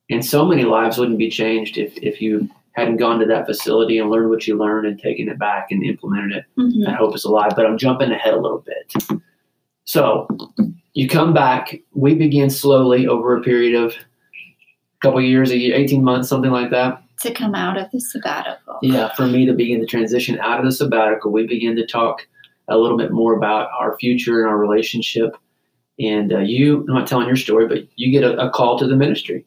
and 0.10 0.26
so 0.26 0.46
many 0.46 0.64
lives 0.64 0.98
wouldn't 0.98 1.20
be 1.20 1.30
changed 1.30 1.78
if 1.78 1.96
if 1.98 2.22
you 2.22 2.50
hadn't 2.80 2.98
gone 2.98 3.20
to 3.20 3.26
that 3.26 3.46
facility 3.46 3.98
and 4.00 4.10
learned 4.10 4.30
what 4.30 4.48
you 4.48 4.58
learned 4.58 4.88
and 4.88 5.00
taken 5.00 5.30
it 5.30 5.38
back 5.40 5.68
and 5.72 5.84
implemented 5.84 6.38
it 6.38 6.46
Mhm. 6.58 6.86
that 6.86 6.96
hope 6.96 7.16
is 7.16 7.26
alive. 7.26 7.52
But 7.56 7.66
I'm 7.66 7.78
jumping 7.78 8.12
ahead 8.12 8.34
a 8.34 8.40
little 8.42 8.64
bit. 8.66 9.20
So 9.86 10.28
you 10.94 11.08
come 11.08 11.34
back. 11.34 11.80
We 11.94 12.16
begin 12.16 12.50
slowly 12.50 13.08
over 13.08 13.36
a 13.36 13.42
period 13.42 13.76
of 13.76 13.92
a 13.94 15.00
couple 15.02 15.22
years, 15.22 15.52
a 15.52 15.58
year, 15.58 15.76
18 15.76 16.04
months, 16.04 16.30
something 16.30 16.52
like 16.52 16.70
that. 16.72 17.02
To 17.22 17.34
come 17.34 17.54
out 17.56 17.78
of 17.78 17.90
the 17.92 18.00
sabbatical. 18.00 18.78
Yeah, 18.82 19.14
for 19.16 19.26
me 19.28 19.46
to 19.46 19.54
begin 19.54 19.82
the 19.82 19.86
transition 19.88 20.40
out 20.40 20.60
of 20.60 20.66
the 20.66 20.72
sabbatical, 20.72 21.32
we 21.32 21.46
begin 21.48 21.76
to 21.76 21.86
talk 21.86 22.28
a 22.70 22.78
little 22.78 22.98
bit 22.98 23.12
more 23.12 23.34
about 23.36 23.70
our 23.78 23.98
future 23.98 24.40
and 24.42 24.48
our 24.50 24.58
relationship. 24.58 25.36
And 26.00 26.32
uh, 26.32 26.40
you, 26.40 26.86
I'm 26.88 26.94
not 26.94 27.08
telling 27.08 27.28
your 27.28 27.36
story, 27.36 27.68
but 27.68 27.80
you 27.96 28.12
get 28.12 28.24
a, 28.24 28.38
a 28.48 28.50
call 28.52 28.80
to 28.80 28.88
the 28.88 28.96
ministry. 28.96 29.46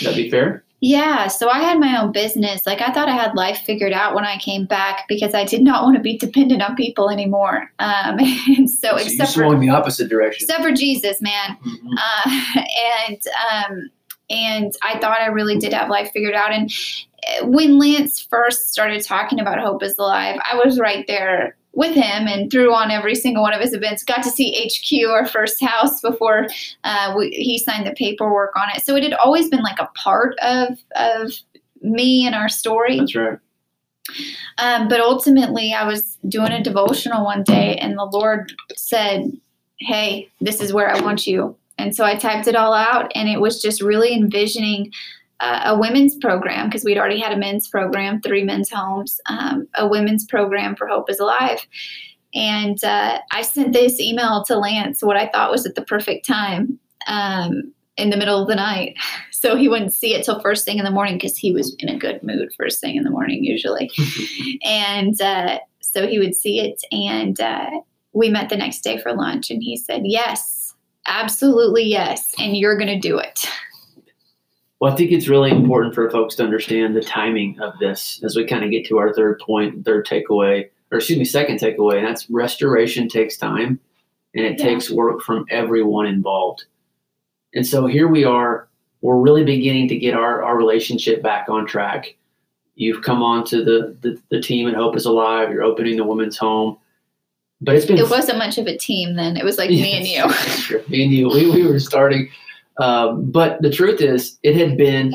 Would 0.00 0.06
that 0.08 0.16
be 0.16 0.30
fair? 0.30 0.64
Yeah, 0.84 1.28
so 1.28 1.48
I 1.48 1.60
had 1.60 1.78
my 1.78 1.96
own 2.02 2.10
business. 2.10 2.66
Like 2.66 2.80
I 2.80 2.92
thought 2.92 3.08
I 3.08 3.14
had 3.14 3.36
life 3.36 3.58
figured 3.58 3.92
out 3.92 4.16
when 4.16 4.24
I 4.24 4.36
came 4.38 4.66
back 4.66 5.04
because 5.08 5.32
I 5.32 5.44
did 5.44 5.62
not 5.70 5.84
want 5.84 5.94
to 5.96 6.02
be 6.02 6.18
dependent 6.18 6.60
on 6.60 6.74
people 6.74 7.08
anymore. 7.08 7.70
Um, 7.78 8.18
and 8.48 8.68
so, 8.68 8.88
So 8.88 8.96
except 8.96 9.34
for 9.34 9.56
the 9.56 9.68
opposite 9.70 10.08
direction. 10.10 10.44
except 10.44 10.62
for 10.64 10.72
Jesus, 10.72 11.22
man. 11.22 11.56
Mhm. 11.64 11.78
uh, 11.96 12.62
and 13.06 13.18
um, 13.54 13.90
and 14.28 14.72
I 14.82 14.98
thought 14.98 15.20
I 15.20 15.26
really 15.26 15.56
did 15.56 15.72
have 15.72 15.88
life 15.88 16.10
figured 16.12 16.34
out. 16.34 16.52
And 16.52 16.68
uh, 17.28 17.46
when 17.46 17.78
Lance 17.78 18.20
first 18.20 18.72
started 18.72 19.04
talking 19.04 19.38
about 19.38 19.60
Hope 19.60 19.84
is 19.84 19.96
Alive, 19.98 20.40
I 20.50 20.56
was 20.56 20.80
right 20.80 21.04
there 21.06 21.56
with 21.74 21.94
him 21.94 22.26
and 22.28 22.50
threw 22.50 22.72
on 22.74 22.90
every 22.90 23.14
single 23.14 23.42
one 23.42 23.54
of 23.54 23.60
his 23.60 23.72
events. 23.72 24.04
Got 24.04 24.22
to 24.24 24.30
see 24.30 24.68
HQ, 24.68 25.08
our 25.10 25.26
first 25.26 25.62
house, 25.62 26.00
before 26.00 26.48
uh, 26.84 27.14
we, 27.16 27.30
he 27.30 27.58
signed 27.58 27.86
the 27.86 27.92
paperwork 27.92 28.54
on 28.56 28.68
it. 28.74 28.84
So 28.84 28.94
it 28.96 29.02
had 29.02 29.14
always 29.14 29.48
been 29.48 29.62
like 29.62 29.78
a 29.78 29.90
part 29.94 30.38
of 30.40 30.78
of 30.96 31.32
me 31.80 32.26
and 32.26 32.34
our 32.34 32.48
story. 32.48 32.98
That's 32.98 33.14
right. 33.14 33.38
Um, 34.58 34.88
but 34.88 35.00
ultimately, 35.00 35.72
I 35.72 35.86
was 35.86 36.18
doing 36.28 36.52
a 36.52 36.62
devotional 36.62 37.24
one 37.24 37.42
day, 37.42 37.76
and 37.76 37.96
the 37.96 38.04
Lord 38.04 38.52
said, 38.74 39.32
Hey, 39.78 40.30
this 40.40 40.60
is 40.60 40.72
where 40.72 40.90
I 40.90 41.00
want 41.00 41.26
you. 41.26 41.56
And 41.78 41.96
so 41.96 42.04
I 42.04 42.16
typed 42.16 42.46
it 42.46 42.54
all 42.54 42.74
out, 42.74 43.10
and 43.14 43.28
it 43.28 43.40
was 43.40 43.62
just 43.62 43.82
really 43.82 44.12
envisioning 44.12 44.92
a 45.42 45.76
women's 45.78 46.14
program 46.16 46.68
because 46.68 46.84
we'd 46.84 46.98
already 46.98 47.18
had 47.18 47.32
a 47.32 47.36
men's 47.36 47.68
program, 47.68 48.20
three 48.20 48.44
men's 48.44 48.70
homes, 48.70 49.20
um, 49.26 49.66
a 49.76 49.86
women's 49.86 50.24
program 50.24 50.76
for 50.76 50.86
Hope 50.86 51.10
is 51.10 51.18
Alive. 51.18 51.66
And 52.34 52.82
uh, 52.84 53.18
I 53.32 53.42
sent 53.42 53.72
this 53.72 54.00
email 54.00 54.44
to 54.44 54.56
Lance, 54.56 55.02
what 55.02 55.16
I 55.16 55.28
thought 55.28 55.50
was 55.50 55.66
at 55.66 55.74
the 55.74 55.82
perfect 55.82 56.26
time 56.26 56.78
um, 57.06 57.72
in 57.96 58.10
the 58.10 58.16
middle 58.16 58.40
of 58.40 58.48
the 58.48 58.56
night. 58.56 58.96
So 59.42 59.56
he 59.56 59.68
wouldn't 59.68 59.92
see 59.92 60.14
it 60.14 60.24
till 60.24 60.38
first 60.38 60.64
thing 60.64 60.78
in 60.78 60.84
the 60.84 60.90
morning 60.92 61.16
because 61.16 61.36
he 61.36 61.52
was 61.52 61.74
in 61.80 61.88
a 61.88 61.98
good 61.98 62.22
mood 62.22 62.48
first 62.56 62.80
thing 62.80 62.94
in 62.94 63.02
the 63.02 63.10
morning 63.10 63.42
usually. 63.42 63.90
and 64.62 65.20
uh, 65.20 65.58
so 65.80 66.06
he 66.06 66.20
would 66.20 66.36
see 66.36 66.60
it. 66.60 66.80
And 66.92 67.40
uh, 67.40 67.68
we 68.12 68.30
met 68.30 68.50
the 68.50 68.56
next 68.56 68.82
day 68.84 68.98
for 68.98 69.12
lunch, 69.12 69.50
and 69.50 69.60
he 69.60 69.76
said, 69.76 70.02
Yes, 70.04 70.74
absolutely 71.08 71.82
yes. 71.82 72.32
And 72.38 72.56
you're 72.56 72.76
going 72.76 72.86
to 72.86 73.00
do 73.00 73.18
it. 73.18 73.40
Well, 74.82 74.92
I 74.92 74.96
think 74.96 75.12
it's 75.12 75.28
really 75.28 75.52
important 75.52 75.94
for 75.94 76.10
folks 76.10 76.34
to 76.34 76.42
understand 76.42 76.96
the 76.96 77.02
timing 77.02 77.56
of 77.60 77.78
this 77.78 78.20
as 78.24 78.34
we 78.34 78.44
kind 78.44 78.64
of 78.64 78.72
get 78.72 78.84
to 78.86 78.98
our 78.98 79.14
third 79.14 79.38
point, 79.38 79.84
third 79.84 80.04
takeaway, 80.04 80.68
or 80.90 80.98
excuse 80.98 81.20
me, 81.20 81.24
second 81.24 81.60
takeaway, 81.60 81.98
and 81.98 82.06
that's 82.08 82.28
restoration 82.28 83.08
takes 83.08 83.36
time 83.36 83.78
and 84.34 84.44
it 84.44 84.58
Yeah. 84.58 84.64
takes 84.64 84.90
work 84.90 85.20
from 85.22 85.46
everyone 85.50 86.06
involved. 86.06 86.64
And 87.54 87.64
so 87.64 87.86
here 87.86 88.08
we 88.08 88.24
are, 88.24 88.66
we're 89.02 89.20
really 89.20 89.44
beginning 89.44 89.86
to 89.86 89.96
get 89.96 90.14
our, 90.14 90.42
our 90.42 90.56
relationship 90.56 91.22
back 91.22 91.48
on 91.48 91.64
track. 91.64 92.16
You've 92.74 93.02
come 93.02 93.22
on 93.22 93.44
to 93.44 93.62
the, 93.62 93.96
the, 94.00 94.20
the 94.30 94.40
team 94.40 94.66
at 94.66 94.74
Hope 94.74 94.96
is 94.96 95.06
Alive, 95.06 95.52
you're 95.52 95.62
opening 95.62 95.96
the 95.96 96.02
women's 96.02 96.36
home. 96.38 96.76
But 97.60 97.76
it's 97.76 97.86
been 97.86 97.98
It 97.98 98.10
wasn't 98.10 98.38
much 98.38 98.58
of 98.58 98.66
a 98.66 98.76
team 98.76 99.14
then. 99.14 99.36
It 99.36 99.44
was 99.44 99.58
like 99.58 99.70
me 99.70 99.92
and 99.92 100.08
you. 100.08 100.80
Me 100.88 101.04
and 101.04 101.12
you. 101.12 101.28
We, 101.28 101.48
we 101.48 101.64
were 101.68 101.78
starting. 101.78 102.28
Um, 102.78 103.30
but 103.30 103.60
the 103.62 103.70
truth 103.70 104.00
is, 104.00 104.38
it 104.42 104.56
had 104.56 104.76
been 104.76 105.14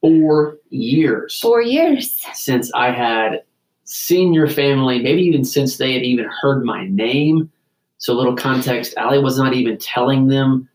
four 0.00 0.58
years 0.70 1.40
Four 1.40 1.62
years. 1.62 2.20
since 2.34 2.70
I 2.74 2.90
had 2.90 3.42
seen 3.84 4.32
your 4.32 4.48
family, 4.48 4.98
maybe 5.00 5.22
even 5.22 5.44
since 5.44 5.76
they 5.78 5.92
had 5.94 6.02
even 6.02 6.26
heard 6.26 6.64
my 6.64 6.86
name. 6.88 7.50
So, 7.98 8.12
a 8.12 8.16
little 8.16 8.36
context 8.36 8.94
Allie 8.96 9.18
was 9.18 9.38
not 9.38 9.54
even 9.54 9.78
telling 9.78 10.28
them, 10.28 10.68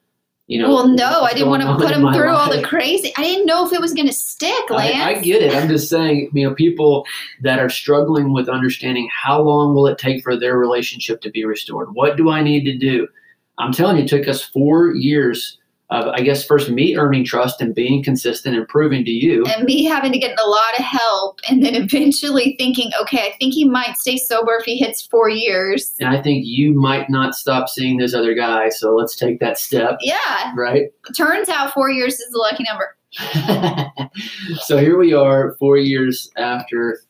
you 0.48 0.60
know. 0.60 0.74
well, 0.74 0.88
no, 0.88 1.22
I 1.22 1.34
didn't 1.34 1.50
want 1.50 1.62
to 1.62 1.76
put 1.76 2.00
my 2.00 2.12
through 2.12 2.32
all 2.32 2.52
the 2.52 2.64
crazy. 2.64 3.14
I 3.18 3.22
didn't 3.22 3.46
know 3.46 3.68
if 3.68 3.72
it 3.72 3.80
was 3.80 3.94
going 3.94 4.08
to 4.08 4.14
stick, 4.14 4.70
Lance. 4.72 4.96
I, 4.96 5.12
I 5.12 5.22
get 5.22 5.44
it. 5.44 5.54
I'm 5.54 5.68
just 5.68 5.90
saying, 5.90 6.32
you 6.34 6.48
know, 6.48 6.56
people 6.56 7.06
that 7.42 7.60
are 7.60 7.70
struggling 7.70 8.34
with 8.34 8.50
understanding 8.50 9.08
how 9.14 9.42
long 9.42 9.76
will 9.76 9.86
it 9.86 10.00
take 10.00 10.24
for 10.24 10.36
their 10.36 10.58
relationship 10.58 11.22
to 11.22 11.30
be 11.30 11.46
restored? 11.46 11.90
What 11.94 12.18
do 12.18 12.32
I 12.32 12.42
need 12.42 12.64
to 12.64 12.76
do? 12.76 13.08
I'm 13.60 13.74
telling 13.74 13.98
you, 13.98 14.04
it 14.04 14.10
took 14.10 14.28
us 14.28 14.42
four 14.42 14.96
years 14.96 15.59
of, 15.92 16.06
I 16.08 16.22
guess, 16.22 16.46
first 16.46 16.70
me 16.70 16.96
earning 16.96 17.26
trust 17.26 17.62
and 17.62 17.74
being 17.74 18.04
consistent 18.04 18.56
and 18.56 18.68
proving 18.68 19.04
to 19.06 19.12
you. 19.12 19.44
and 19.48 19.64
me 19.64 19.86
having 19.86 20.12
to 20.12 20.20
get 20.20 20.40
a 20.40 20.48
lot 20.48 20.78
of 20.78 20.86
help 20.86 21.40
and 21.50 21.64
then 21.64 21.74
eventually 21.76 22.56
thinking 22.60 22.92
okay 23.02 23.22
i 23.22 23.36
think 23.40 23.54
he 23.54 23.66
might 23.68 23.98
stay 23.98 24.18
sober 24.18 24.56
if 24.60 24.66
he 24.66 24.78
hits 24.78 25.02
four 25.08 25.30
years 25.30 25.96
And 26.00 26.10
I 26.10 26.22
think 26.22 26.46
you 26.46 26.74
might 26.80 27.10
not 27.10 27.34
stop 27.34 27.70
seeing 27.70 27.98
those 27.98 28.14
other 28.14 28.34
guys. 28.36 28.80
So 28.80 28.96
let's 28.96 29.16
take 29.16 29.40
that 29.40 29.58
step, 29.58 29.98
yeah 30.02 30.54
right? 30.56 30.90
turns 31.18 31.50
out 31.50 31.74
four 31.74 31.90
years 31.90 32.20
is 32.20 32.34
a 32.34 32.38
lucky 32.38 32.64
number 32.70 32.96
so 34.62 34.78
here 34.78 34.98
we 34.98 35.14
are, 35.14 35.56
four 35.60 35.78
years 35.78 36.30
after 36.38 37.02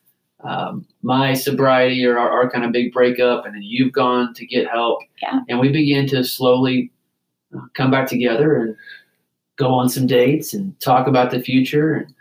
um, 0.42 0.86
my 1.02 1.34
sobriety 1.34 2.04
or 2.06 2.18
our, 2.18 2.30
our 2.30 2.50
kind 2.50 2.64
of 2.64 2.72
big 2.72 2.92
breakup, 2.92 3.44
and 3.44 3.54
then 3.54 3.62
you've 3.62 3.92
gone 3.92 4.32
to 4.34 4.46
get 4.46 4.66
help. 4.68 5.00
Yeah. 5.20 5.40
And 5.50 5.60
we 5.60 5.68
begin 5.70 6.06
to 6.08 6.24
slowly 6.24 6.90
uh, 7.56 7.60
come 7.74 7.90
back 7.90 8.08
together 8.08 8.56
and 8.56 8.76
go 9.56 9.68
on 9.74 9.88
some 9.88 10.06
dates 10.06 10.54
and 10.54 10.78
talk 10.80 11.06
about 11.06 11.30
the 11.30 11.40
future. 11.40 11.94
And 11.94 12.14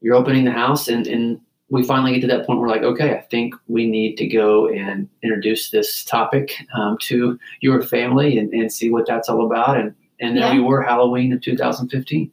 you're 0.00 0.14
opening 0.16 0.44
the 0.44 0.50
house, 0.52 0.88
and, 0.88 1.06
and 1.06 1.40
we 1.70 1.82
finally 1.84 2.12
get 2.12 2.20
to 2.22 2.26
that 2.26 2.46
point 2.46 2.58
where 2.60 2.68
we're 2.68 2.74
like, 2.74 2.82
okay, 2.82 3.14
I 3.16 3.20
think 3.22 3.54
we 3.68 3.88
need 3.88 4.16
to 4.16 4.26
go 4.26 4.68
and 4.68 5.08
introduce 5.22 5.70
this 5.70 6.04
topic 6.04 6.52
um, 6.74 6.98
to 7.02 7.38
your 7.60 7.82
family 7.82 8.36
and, 8.38 8.52
and 8.52 8.70
see 8.72 8.90
what 8.90 9.06
that's 9.06 9.28
all 9.28 9.46
about. 9.46 9.78
And 9.78 9.94
and 10.20 10.36
there 10.36 10.44
Yeah. 10.44 10.54
we 10.54 10.60
were, 10.60 10.82
Halloween 10.82 11.32
of 11.32 11.40
2015. 11.40 12.30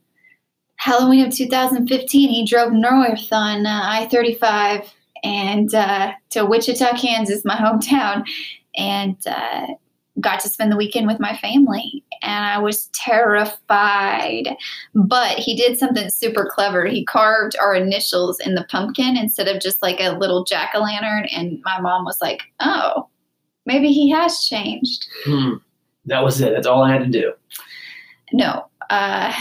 halloween 0.77 1.25
of 1.25 1.33
2015 1.35 2.29
he 2.29 2.45
drove 2.45 2.71
north 2.71 3.27
on 3.31 3.65
uh, 3.65 3.81
i-35 3.83 4.87
and 5.23 5.73
uh, 5.73 6.11
to 6.29 6.45
wichita 6.45 6.95
kansas 6.97 7.43
my 7.43 7.55
hometown 7.55 8.23
and 8.77 9.17
uh, 9.27 9.67
got 10.19 10.39
to 10.39 10.49
spend 10.49 10.71
the 10.71 10.77
weekend 10.77 11.07
with 11.07 11.19
my 11.19 11.35
family 11.37 12.03
and 12.23 12.45
i 12.45 12.57
was 12.57 12.87
terrified 12.93 14.55
but 14.95 15.37
he 15.37 15.55
did 15.55 15.77
something 15.77 16.09
super 16.09 16.49
clever 16.53 16.85
he 16.85 17.05
carved 17.05 17.55
our 17.59 17.73
initials 17.75 18.39
in 18.39 18.55
the 18.55 18.65
pumpkin 18.69 19.15
instead 19.17 19.47
of 19.47 19.61
just 19.61 19.81
like 19.81 19.99
a 19.99 20.17
little 20.17 20.43
jack-o'-lantern 20.43 21.27
and 21.35 21.59
my 21.63 21.79
mom 21.79 22.03
was 22.05 22.17
like 22.21 22.41
oh 22.59 23.07
maybe 23.65 23.89
he 23.91 24.09
has 24.09 24.43
changed 24.45 25.05
Hmm. 25.25 25.53
That 26.05 26.23
was 26.23 26.41
it. 26.41 26.53
That's 26.53 26.65
all 26.65 26.81
I 26.83 26.91
had 26.93 27.03
to 27.03 27.07
do. 27.07 27.33
no 28.33 28.65
uh, 28.89 29.31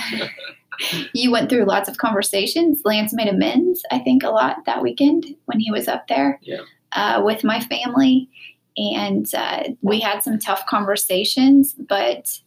you 1.14 1.30
went 1.30 1.48
through 1.48 1.64
lots 1.64 1.88
of 1.88 1.96
conversations 1.98 2.82
lance 2.84 3.12
made 3.14 3.28
amends 3.28 3.82
i 3.90 3.98
think 3.98 4.22
a 4.22 4.28
lot 4.30 4.58
that 4.66 4.82
weekend 4.82 5.24
when 5.46 5.58
he 5.60 5.70
was 5.70 5.88
up 5.88 6.06
there 6.08 6.38
Yeah. 6.42 6.60
uh, 6.92 7.22
with 7.24 7.42
my 7.44 7.60
family 7.60 8.28
and 8.78 9.34
uh, 9.34 9.64
we 9.82 10.00
had 10.00 10.22
some 10.22 10.38
tough 10.38 10.64
conversations 10.66 11.74
but 11.88 12.38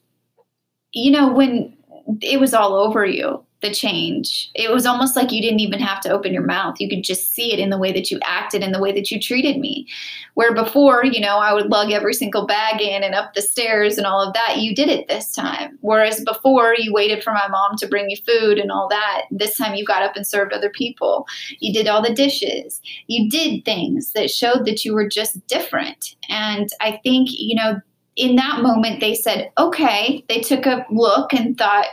you 0.94 1.12
know 1.12 1.32
when 1.32 1.76
it 2.22 2.40
was 2.40 2.54
all 2.54 2.74
over 2.74 3.06
you 3.06 3.44
the 3.62 3.74
change. 3.74 4.50
It 4.56 4.72
was 4.72 4.86
almost 4.86 5.16
like 5.16 5.32
you 5.32 5.42
didn't 5.42 5.60
even 5.60 5.80
have 5.80 6.02
to 6.02 6.10
open 6.10 6.34
your 6.34 6.46
mouth. 6.46 6.76
You 6.80 6.90
could 6.90 7.04
just 7.04 7.34
see 7.34 7.54
it 7.54 7.60
in 7.60 7.70
the 7.70 7.78
way 7.78 7.92
that 7.92 8.10
you 8.10 8.20
acted 8.24 8.64
and 8.64 8.74
the 8.74 8.82
way 8.82 8.92
that 8.92 9.12
you 9.12 9.20
treated 9.20 9.60
me. 9.60 9.88
Where 10.34 10.54
before 10.54 11.06
you 11.06 11.20
know 11.20 11.38
i 11.38 11.54
would 11.54 11.70
lug 11.70 11.92
every 11.92 12.14
single 12.14 12.46
bag 12.46 12.82
in 12.82 13.04
and 13.04 13.14
up 13.14 13.34
the 13.34 13.42
stairs 13.42 13.98
and 13.98 14.08
all 14.08 14.22
of 14.22 14.34
that 14.34 14.58
you 14.58 14.76
did 14.76 14.90
it 14.90 15.08
this 15.08 15.34
time. 15.34 15.78
Whereas 15.82 16.24
before 16.24 16.76
you 16.78 16.94
waited 16.94 17.24
for 17.24 17.34
my 17.34 17.48
mom 17.48 17.78
to 17.78 17.88
bring 17.88 18.10
you 18.10 18.18
food 18.26 18.58
and 18.58 18.72
all 18.72 18.88
that. 18.90 19.24
This 19.32 19.58
time 19.58 19.76
you 19.76 19.86
got 19.86 20.04
up 20.04 20.16
and 20.16 20.26
served 20.26 20.54
other 20.54 20.70
people. 20.70 21.28
You 21.60 21.74
did 21.74 21.88
all 21.88 22.02
the 22.02 22.14
dishes. 22.14 22.82
You 23.08 23.30
did 23.30 23.64
things 23.64 24.14
that 24.14 24.32
showed 24.32 24.66
that 24.66 24.84
you 24.84 24.94
were 24.94 25.08
just 25.08 25.46
different. 25.48 26.16
And 26.30 26.70
i 26.80 27.00
think 27.04 27.30
you 27.32 27.56
know 27.56 27.80
in 28.16 28.36
that 28.36 28.62
moment 28.62 29.00
they 29.00 29.16
said 29.16 29.52
okay. 29.58 30.24
They 30.28 30.42
took 30.42 30.66
a 30.66 30.86
look 30.92 31.34
and 31.34 31.58
thought 31.58 31.88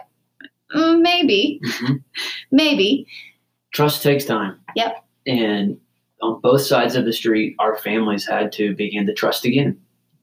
mm, 0.75 1.00
maybe 1.02 1.60
Mhm. 1.64 2.02
maybe 2.50 3.06
Trust 3.72 4.02
takes 4.02 4.25
time. 4.25 4.58
Yep. 4.76 5.04
And 5.26 5.78
on 6.22 6.40
both 6.40 6.62
sides 6.62 6.96
of 6.96 7.04
the 7.04 7.12
street, 7.12 7.54
our 7.58 7.76
families 7.76 8.26
had 8.26 8.50
to 8.52 8.75
begin 8.75 9.06
to 9.06 9.12
trust 9.12 9.44
again, 9.44 9.78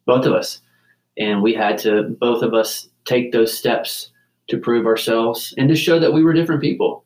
both 0.06 0.26
of 0.26 0.34
us. 0.34 0.62
And 1.18 1.42
we 1.44 1.54
had 1.54 1.78
to, 1.80 2.04
both 2.20 2.42
of 2.44 2.54
us, 2.54 2.90
take 3.06 3.32
those 3.32 3.56
steps 3.56 4.10
to 4.48 4.58
prove 4.58 4.86
ourselves 4.88 5.54
and 5.58 5.70
to 5.70 5.76
show 5.76 6.00
that 6.00 6.12
we 6.12 6.24
were 6.24 6.34
different 6.34 6.60
people. 6.62 7.06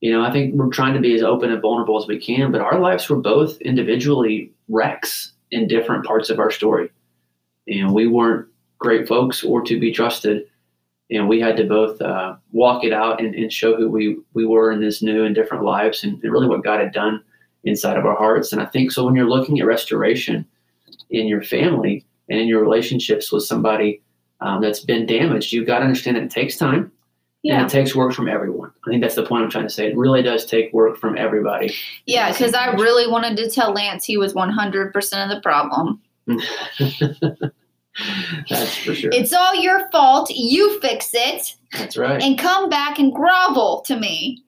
You 0.00 0.12
know, 0.12 0.22
I 0.22 0.30
think 0.32 0.54
we're 0.54 0.68
trying 0.68 0.94
to 0.94 1.00
be 1.00 1.14
as 1.14 1.22
open 1.22 1.50
and 1.52 1.62
vulnerable 1.62 1.96
as 1.98 2.06
we 2.08 2.18
can, 2.18 2.50
but 2.52 2.60
our 2.60 2.78
lives 2.80 3.08
were 3.08 3.16
both 3.20 3.58
individually 3.60 4.52
wrecks 4.68 5.32
in 5.52 5.68
different 5.68 6.04
parts 6.04 6.28
of 6.28 6.38
our 6.40 6.50
story. 6.50 6.90
And 7.68 7.94
we 7.94 8.06
weren't 8.08 8.46
great 8.78 9.08
folks 9.08 9.42
or 9.44 9.62
to 9.62 9.78
be 9.78 9.92
trusted. 9.92 10.44
And 11.10 11.28
we 11.28 11.40
had 11.40 11.56
to 11.56 11.64
both 11.64 12.00
uh, 12.02 12.36
walk 12.52 12.84
it 12.84 12.92
out 12.92 13.20
and, 13.20 13.34
and 13.34 13.52
show 13.52 13.74
who 13.76 13.90
we, 13.90 14.18
we 14.34 14.44
were 14.44 14.70
in 14.70 14.80
this 14.80 15.02
new 15.02 15.24
and 15.24 15.34
different 15.34 15.64
lives 15.64 16.04
and, 16.04 16.22
and 16.22 16.32
really 16.32 16.48
what 16.48 16.64
God 16.64 16.80
had 16.80 16.92
done 16.92 17.22
inside 17.64 17.96
of 17.96 18.04
our 18.04 18.16
hearts. 18.16 18.52
And 18.52 18.60
I 18.60 18.66
think 18.66 18.92
so 18.92 19.04
when 19.04 19.14
you're 19.14 19.28
looking 19.28 19.58
at 19.60 19.66
restoration 19.66 20.46
in 21.10 21.26
your 21.26 21.42
family 21.42 22.04
and 22.28 22.38
in 22.38 22.46
your 22.46 22.60
relationships 22.60 23.32
with 23.32 23.44
somebody 23.44 24.02
um, 24.40 24.60
that's 24.60 24.80
been 24.80 25.06
damaged, 25.06 25.52
you've 25.52 25.66
got 25.66 25.78
to 25.78 25.84
understand 25.84 26.16
that 26.16 26.24
it 26.24 26.30
takes 26.30 26.56
time. 26.56 26.92
Yeah. 27.42 27.58
And 27.58 27.66
it 27.66 27.70
takes 27.70 27.94
work 27.94 28.12
from 28.12 28.28
everyone. 28.28 28.72
I 28.86 28.90
think 28.90 29.00
that's 29.00 29.14
the 29.14 29.24
point 29.24 29.44
I'm 29.44 29.50
trying 29.50 29.66
to 29.66 29.70
say. 29.70 29.86
It 29.86 29.96
really 29.96 30.22
does 30.22 30.44
take 30.44 30.72
work 30.72 30.96
from 30.98 31.16
everybody. 31.16 31.72
Yeah, 32.04 32.32
because 32.32 32.52
I 32.52 32.72
really 32.72 33.08
wanted 33.08 33.36
to 33.36 33.48
tell 33.48 33.72
Lance 33.72 34.04
he 34.04 34.16
was 34.16 34.34
100% 34.34 34.92
of 34.96 35.30
the 35.30 35.40
problem. 35.40 36.02
that's 38.48 38.76
for 38.78 38.94
sure. 38.94 39.10
It's 39.12 39.32
all 39.32 39.54
your 39.54 39.88
fault. 39.90 40.30
You 40.30 40.80
fix 40.80 41.10
it 41.14 41.54
that's 41.72 41.96
right. 41.96 42.22
and 42.22 42.38
come 42.38 42.68
back 42.68 42.98
and 42.98 43.12
grovel 43.12 43.82
to 43.86 43.98
me. 43.98 44.42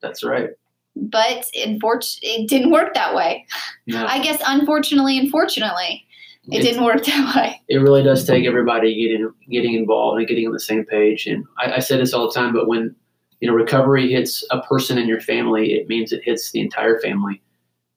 That's 0.00 0.22
right. 0.22 0.50
But 0.96 1.44
unfortunately, 1.54 2.44
it 2.44 2.48
didn't 2.48 2.70
work 2.72 2.94
that 2.94 3.14
way. 3.14 3.46
No, 3.86 4.04
I 4.04 4.20
guess, 4.22 4.42
unfortunately, 4.46 5.18
unfortunately, 5.18 6.04
it 6.50 6.58
it's- 6.58 6.64
didn't 6.64 6.84
work 6.84 7.04
that 7.04 7.36
way. 7.36 7.60
it 7.68 7.78
really 7.78 8.02
does 8.02 8.24
take 8.26 8.46
everybody 8.46 8.94
getting 9.00 9.30
getting 9.50 9.74
involved 9.74 10.18
and 10.18 10.28
getting 10.28 10.46
on 10.46 10.52
the 10.52 10.60
same 10.60 10.84
page. 10.84 11.26
And 11.26 11.44
I, 11.58 11.74
I 11.74 11.78
say 11.78 11.96
this 11.96 12.12
all 12.12 12.26
the 12.26 12.34
time, 12.34 12.52
but 12.52 12.66
when 12.68 12.94
you 13.40 13.48
know 13.48 13.54
recovery 13.54 14.10
hits 14.10 14.44
a 14.50 14.60
person 14.62 14.98
in 14.98 15.06
your 15.06 15.20
family, 15.20 15.74
it 15.74 15.88
means 15.88 16.12
it 16.12 16.22
hits 16.24 16.50
the 16.50 16.60
entire 16.60 16.98
family, 17.00 17.40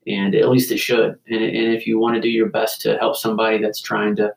and 0.06 0.36
at 0.36 0.50
least 0.50 0.72
it 0.72 0.78
should. 0.78 1.18
And, 1.28 1.44
and 1.44 1.74
if 1.74 1.88
you 1.88 1.98
want 1.98 2.16
to 2.16 2.22
do 2.22 2.30
your 2.30 2.50
best 2.50 2.82
to 2.82 2.98
help 3.00 3.16
somebody 3.16 3.58
that's 3.60 3.82
trying 3.82 4.16
to 4.18 4.32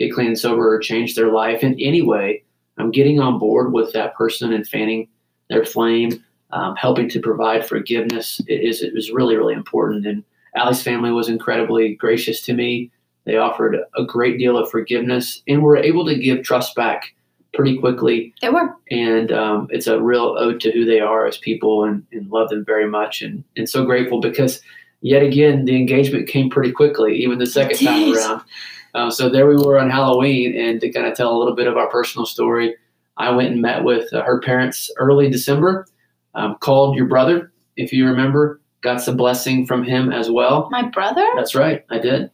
get 0.00 0.12
clean 0.12 0.28
and 0.28 0.38
sober 0.38 0.74
or 0.74 0.80
change 0.80 1.14
their 1.14 1.30
life 1.30 1.62
in 1.62 1.78
any 1.78 2.02
way, 2.02 2.42
I'm 2.78 2.90
getting 2.90 3.20
on 3.20 3.38
board 3.38 3.72
with 3.72 3.92
that 3.92 4.16
person 4.16 4.52
and 4.52 4.66
fanning 4.66 5.06
their 5.48 5.64
flame, 5.64 6.24
um, 6.50 6.74
helping 6.74 7.08
to 7.10 7.20
provide 7.20 7.64
forgiveness 7.64 8.40
is 8.48 8.82
is 8.82 9.12
really 9.12 9.36
really 9.36 9.54
important. 9.54 10.06
And 10.06 10.24
Allie's 10.56 10.82
family 10.82 11.12
was 11.12 11.28
incredibly 11.28 11.94
gracious 11.94 12.42
to 12.42 12.54
me. 12.54 12.90
They 13.24 13.36
offered 13.36 13.76
a 13.96 14.04
great 14.04 14.38
deal 14.38 14.56
of 14.56 14.70
forgiveness 14.70 15.42
and 15.46 15.62
were 15.62 15.76
able 15.76 16.04
to 16.06 16.18
give 16.18 16.42
trust 16.42 16.74
back 16.74 17.14
pretty 17.52 17.78
quickly. 17.78 18.32
They 18.40 18.48
were. 18.48 18.74
And 18.90 19.30
um, 19.32 19.68
it's 19.70 19.86
a 19.86 20.00
real 20.00 20.36
ode 20.38 20.60
to 20.60 20.72
who 20.72 20.84
they 20.84 21.00
are 21.00 21.26
as 21.26 21.36
people 21.36 21.84
and, 21.84 22.04
and 22.12 22.30
love 22.30 22.48
them 22.48 22.64
very 22.64 22.88
much. 22.88 23.22
And, 23.22 23.44
and 23.56 23.68
so 23.68 23.84
grateful 23.84 24.20
because, 24.20 24.62
yet 25.02 25.22
again, 25.22 25.64
the 25.64 25.76
engagement 25.76 26.28
came 26.28 26.48
pretty 26.48 26.72
quickly, 26.72 27.16
even 27.16 27.38
the 27.38 27.46
second 27.46 27.80
It 27.80 27.84
time 27.84 28.14
around. 28.14 28.42
Uh, 28.94 29.10
so 29.10 29.28
there 29.28 29.46
we 29.46 29.56
were 29.56 29.78
on 29.78 29.90
Halloween. 29.90 30.56
And 30.58 30.80
to 30.80 30.90
kind 30.90 31.06
of 31.06 31.14
tell 31.14 31.34
a 31.34 31.38
little 31.38 31.54
bit 31.54 31.66
of 31.66 31.76
our 31.76 31.88
personal 31.88 32.26
story, 32.26 32.76
I 33.16 33.30
went 33.30 33.52
and 33.52 33.62
met 33.62 33.84
with 33.84 34.12
uh, 34.12 34.22
her 34.22 34.40
parents 34.40 34.90
early 34.98 35.28
December, 35.30 35.86
um, 36.34 36.56
called 36.60 36.96
your 36.96 37.06
brother, 37.06 37.52
if 37.76 37.92
you 37.92 38.06
remember, 38.06 38.60
got 38.82 39.00
some 39.00 39.16
blessing 39.16 39.66
from 39.66 39.84
him 39.84 40.12
as 40.12 40.30
well. 40.30 40.68
My 40.70 40.88
brother? 40.88 41.26
That's 41.36 41.54
right, 41.54 41.84
I 41.90 41.98
did. 41.98 42.30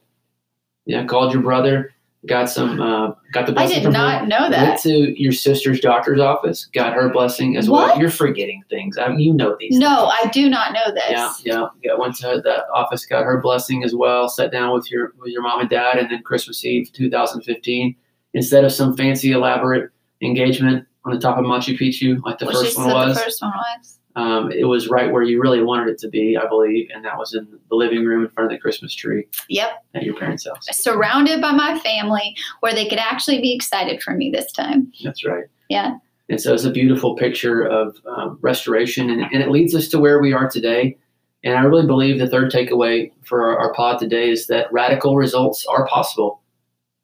Yeah, 0.85 1.05
called 1.05 1.33
your 1.33 1.43
brother, 1.43 1.93
got 2.27 2.49
some, 2.49 2.79
uh, 2.81 3.11
got 3.31 3.47
the 3.47 3.59
I 3.59 3.65
did 3.67 3.83
not 3.91 4.23
him. 4.23 4.29
know 4.29 4.39
Went 4.41 4.51
that. 4.53 4.79
to 4.81 5.19
your 5.21 5.31
sister's 5.31 5.79
doctor's 5.79 6.19
office, 6.19 6.65
got 6.65 6.93
her 6.93 7.09
blessing 7.09 7.57
as 7.57 7.69
well. 7.69 7.87
What? 7.87 7.97
You're 7.99 8.11
forgetting 8.11 8.63
things. 8.69 8.97
I 8.97 9.07
mean, 9.09 9.19
you 9.19 9.33
know 9.33 9.55
these. 9.59 9.77
No, 9.77 10.11
things. 10.11 10.13
I 10.23 10.29
do 10.31 10.49
not 10.49 10.73
know 10.73 10.93
this. 10.93 11.09
Yeah, 11.09 11.31
yeah. 11.43 11.67
Got 11.83 11.99
went 11.99 12.15
to 12.17 12.41
the 12.43 12.67
office, 12.73 13.05
got 13.05 13.23
her 13.23 13.39
blessing 13.41 13.83
as 13.83 13.95
well. 13.95 14.29
Sat 14.29 14.51
down 14.51 14.73
with 14.73 14.91
your 14.91 15.13
with 15.19 15.31
your 15.31 15.41
mom 15.41 15.61
and 15.61 15.69
dad, 15.69 15.97
and 15.97 16.11
then 16.11 16.21
Christmas 16.21 16.63
Eve, 16.63 16.91
2015. 16.93 17.95
Instead 18.33 18.63
of 18.65 18.71
some 18.71 18.95
fancy 18.95 19.31
elaborate 19.31 19.89
engagement 20.21 20.85
on 21.05 21.13
the 21.13 21.19
top 21.19 21.37
of 21.37 21.45
Machu 21.45 21.79
Picchu 21.79 22.21
like 22.23 22.37
the 22.39 22.45
Well, 22.45 22.61
first 22.61 22.77
one 22.77 22.87
was, 22.91 23.15
the 23.15 23.23
first 23.23 23.41
one 23.41 23.51
was. 23.51 23.96
Um, 24.17 24.51
it 24.51 24.63
was 24.63 24.87
right 24.87 25.11
where 25.11 25.21
you 25.21 25.39
really 25.39 25.61
wanted 25.61 25.89
it 25.89 25.99
to 25.99 26.09
be, 26.09 26.35
I 26.35 26.47
believe, 26.47 26.89
and 26.93 27.05
that 27.05 27.17
was 27.19 27.35
in 27.35 27.47
the 27.69 27.75
living 27.75 28.03
room 28.03 28.23
in 28.25 28.31
front 28.31 28.51
of 28.51 28.55
the 28.57 28.59
Christmas 28.59 28.93
tree 28.93 29.27
Yep. 29.47 29.85
at 29.93 30.01
your 30.01 30.15
parents' 30.15 30.47
house. 30.47 30.65
Surrounded 30.71 31.39
by 31.39 31.51
my 31.51 31.77
family 31.79 32.35
where 32.61 32.73
they 32.73 32.87
could 32.89 32.97
actually 32.97 33.39
be 33.41 33.53
excited 33.53 34.01
for 34.01 34.15
me 34.15 34.31
this 34.31 34.51
time. 34.51 34.91
That's 35.03 35.23
right. 35.23 35.43
Yeah. 35.69 35.97
And 36.29 36.41
so 36.41 36.53
it's 36.55 36.63
a 36.63 36.71
beautiful 36.71 37.15
picture 37.15 37.61
of 37.61 37.95
um, 38.07 38.39
restoration, 38.41 39.11
and, 39.11 39.21
and 39.21 39.43
it 39.43 39.49
leads 39.49 39.75
us 39.75 39.87
to 39.89 39.99
where 39.99 40.19
we 40.19 40.33
are 40.33 40.49
today. 40.49 40.97
And 41.43 41.55
I 41.55 41.61
really 41.61 41.85
believe 41.85 42.17
the 42.17 42.27
third 42.27 42.51
takeaway 42.51 43.11
for 43.23 43.43
our, 43.45 43.59
our 43.59 43.73
pod 43.73 43.99
today 43.99 44.31
is 44.31 44.47
that 44.47 44.73
radical 44.73 45.15
results 45.15 45.63
are 45.67 45.85
possible. 45.85 46.41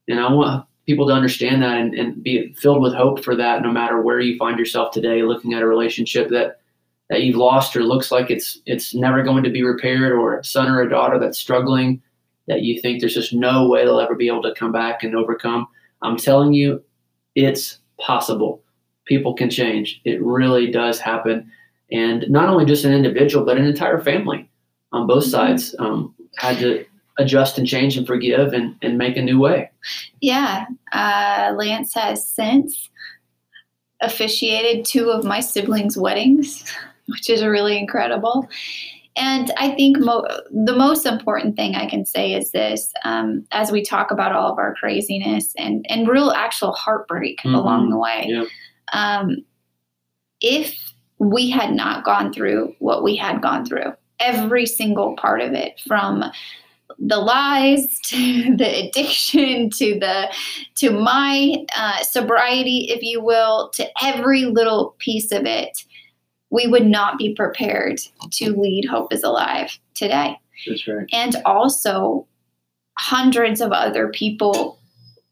And 0.08 0.20
I 0.20 0.32
want 0.34 0.66
people 0.88 1.06
to 1.08 1.14
understand 1.14 1.62
that 1.62 1.78
and, 1.78 1.94
and 1.94 2.24
be 2.24 2.54
filled 2.54 2.82
with 2.82 2.96
hope 2.96 3.24
for 3.24 3.36
that, 3.36 3.62
no 3.62 3.72
matter 3.72 4.02
where 4.02 4.20
you 4.20 4.36
find 4.38 4.58
yourself 4.58 4.92
today, 4.92 5.22
looking 5.22 5.54
at 5.54 5.62
a 5.62 5.68
relationship 5.68 6.30
that 6.30 6.60
that 7.14 7.22
you've 7.22 7.36
lost 7.36 7.76
or 7.76 7.84
looks 7.84 8.12
like 8.12 8.32
it's 8.32 8.60
it's 8.66 8.96
never 8.96 9.22
going 9.22 9.44
to 9.44 9.52
be 9.52 9.62
repaired, 9.62 10.14
or 10.14 10.40
a 10.40 10.44
son 10.44 10.68
or 10.68 10.82
a 10.82 10.90
daughter 10.90 11.20
that's 11.20 11.38
struggling, 11.38 12.02
that 12.48 12.64
you 12.64 12.82
think 12.82 13.00
there's 13.00 13.14
just 13.14 13.34
no 13.34 13.68
way 13.70 13.86
they'll 13.86 14.00
ever 14.00 14.16
be 14.16 14.26
able 14.28 14.42
to 14.42 14.56
come 14.56 14.72
back 14.72 15.04
and 15.04 15.16
overcome. 15.16 15.68
I'm 16.02 16.18
telling 16.18 16.54
you, 16.54 16.84
it's 17.36 17.78
possible. 18.00 18.64
People 19.06 19.36
can 19.36 19.52
change. 19.52 20.02
It 20.06 20.20
really 20.24 20.72
does 20.72 21.00
happen. 21.00 21.52
And 21.92 22.26
not 22.30 22.50
only 22.50 22.66
just 22.66 22.84
an 22.84 22.94
individual, 22.94 23.46
but 23.46 23.58
an 23.58 23.66
entire 23.66 24.02
family 24.02 24.50
on 24.92 25.06
both 25.06 25.26
Mhm. 25.26 25.30
sides 25.32 25.76
um, 25.78 26.16
had 26.38 26.58
to 26.58 26.84
adjust 27.20 27.60
and 27.60 27.68
change 27.68 27.96
and 27.96 28.08
forgive 28.08 28.54
and, 28.54 28.76
and 28.82 28.98
make 28.98 29.18
a 29.18 29.22
new 29.22 29.40
way. 29.40 29.70
Yeah. 30.20 30.66
Uh, 30.92 31.54
Lance 31.56 31.94
has 31.94 32.28
since 32.28 32.90
officiated 34.02 34.84
two 34.84 35.10
of 35.12 35.24
my 35.24 35.40
siblings' 35.40 35.98
weddings, 35.98 36.64
which 37.08 37.30
is 37.30 37.44
really 37.44 37.78
incredible. 37.78 38.48
And 39.16 39.52
I 39.58 39.70
think 39.76 40.00
mo- 40.00 40.26
the 40.52 40.76
most 40.76 41.06
important 41.06 41.56
thing 41.56 41.76
I 41.76 41.88
can 41.88 42.04
say 42.06 42.34
is 42.34 42.52
this 42.52 42.92
um, 43.04 43.46
as 43.52 43.72
we 43.72 43.84
talk 43.84 44.10
about 44.10 44.32
all 44.32 44.52
of 44.52 44.58
our 44.58 44.74
craziness 44.76 45.54
and, 45.58 45.86
and 45.88 46.08
real 46.08 46.32
actual 46.32 46.72
heartbreak 46.72 47.40
Mhm. 47.44 47.54
along 47.56 47.90
the 47.92 47.98
way. 47.98 48.26
Yeah. 48.28 48.46
Um, 48.92 49.38
if 50.42 50.94
we 51.20 51.50
had 51.50 51.74
not 51.74 52.04
gone 52.04 52.34
through 52.34 52.76
what 52.80 53.04
we 53.04 53.16
had 53.16 53.42
gone 53.42 53.66
through, 53.66 53.94
every 54.20 54.66
single 54.66 55.16
part 55.16 55.42
of 55.42 55.54
it, 55.54 55.80
from 55.88 56.24
the 57.00 57.18
lies 57.18 58.00
to 58.06 58.56
the 58.56 58.88
addiction 58.88 59.70
to 59.70 60.00
the 60.00 60.34
to 60.76 60.90
my 60.92 61.56
uh, 61.78 62.02
sobriety, 62.04 62.88
if 62.90 63.02
you 63.04 63.22
will, 63.24 63.70
to 63.76 63.88
every 64.04 64.46
little 64.46 64.96
piece 65.00 65.32
of 65.32 65.46
it, 65.46 65.72
we 66.54 66.68
would 66.68 66.86
not 66.86 67.18
be 67.18 67.34
prepared 67.34 68.00
to 68.32 68.52
lead 68.56 68.86
Hope 68.86 69.12
is 69.12 69.24
Alive 69.24 69.80
today. 69.96 70.40
That's 70.68 70.88
right. 70.88 71.08
And 71.12 71.36
also, 71.46 72.28
hundreds 73.00 73.60
of 73.60 73.72
other 73.72 74.10
people 74.10 74.78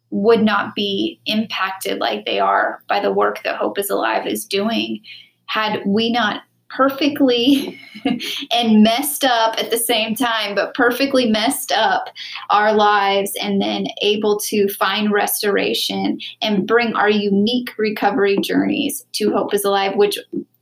would 0.09 0.41
not 0.41 0.73
be 0.73 1.21
impacted 1.27 1.99
like 1.99 2.25
they 2.25 2.39
are 2.39 2.81
by 2.89 2.99
the 2.99 3.13
work 3.13 3.43
that 3.43 3.55
Hope 3.55 3.77
is 3.77 3.91
Alive 3.91 4.25
is 4.25 4.45
doing 4.45 4.99
had 5.45 5.83
we 5.85 6.11
not 6.11 6.41
perfectly 6.75 7.79
and 8.51 8.81
messed 8.81 9.23
up 9.23 9.59
at 9.59 9.69
the 9.69 9.77
same 9.77 10.15
time, 10.15 10.55
but 10.55 10.73
perfectly 10.73 11.29
messed 11.29 11.71
up 11.71 12.09
our 12.49 12.73
lives 12.73 13.31
and 13.39 13.61
then 13.61 13.85
able 14.01 14.39
to 14.39 14.67
find 14.69 15.11
restoration 15.11 16.17
and 16.41 16.65
bring 16.65 16.93
our 16.95 17.09
unique 17.09 17.77
recovery 17.77 18.37
journeys 18.41 19.05
to 19.11 19.31
Hope 19.31 19.53
is 19.53 19.63
Alive, 19.63 19.95
which 19.95 20.17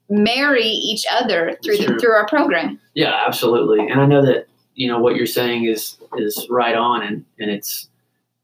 marry 0.09 0.63
each 0.65 1.05
other 1.11 1.57
through 1.63 1.77
the, 1.77 1.97
through 1.99 2.11
our 2.13 2.25
program. 2.27 2.79
Yeah, 2.95 3.23
absolutely. 3.25 3.87
And 3.87 4.01
I 4.01 4.05
know 4.05 4.25
that 4.25 4.47
you 4.75 4.87
know 4.87 4.99
what 4.99 5.15
you're 5.15 5.25
saying 5.27 5.65
is 5.65 5.97
is 6.17 6.47
right 6.49 6.75
on, 6.75 7.01
and 7.03 7.25
and 7.39 7.51
it's 7.51 7.87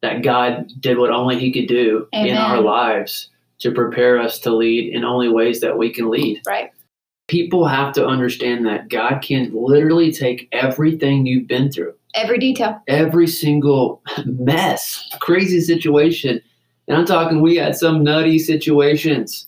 that 0.02 0.24
God 0.24 0.68
did 0.80 0.98
what 0.98 1.10
only 1.12 1.40
He 1.40 1.52
could 1.52 1.68
do 1.68 2.08
in 2.12 2.36
our 2.38 2.62
lives 2.62 3.30
to 3.60 3.72
prepare 3.72 4.20
us 4.20 4.38
to 4.40 4.54
lead 4.54 4.94
in 4.94 5.04
only 5.06 5.30
ways 5.30 5.62
that 5.62 5.78
we 5.78 5.90
can 5.90 6.10
lead. 6.10 6.42
Right. 6.46 6.72
People 7.28 7.66
have 7.66 7.94
to 7.94 8.06
understand 8.06 8.66
that 8.68 8.90
God 8.90 9.20
can 9.24 9.50
literally 9.54 10.12
take 10.12 10.48
everything 10.52 11.26
you've 11.26 11.48
been 11.48 11.72
through, 11.72 11.94
Every 12.14 12.38
detail. 12.38 12.80
every 12.88 13.26
single 13.26 14.04
mess, 14.26 15.10
crazy 15.22 15.60
situation. 15.62 16.40
And 16.88 16.96
I'm 16.98 17.06
talking, 17.06 17.42
we 17.42 17.56
had 17.56 17.76
some 17.76 18.04
nutty 18.04 18.38
situations, 18.38 19.48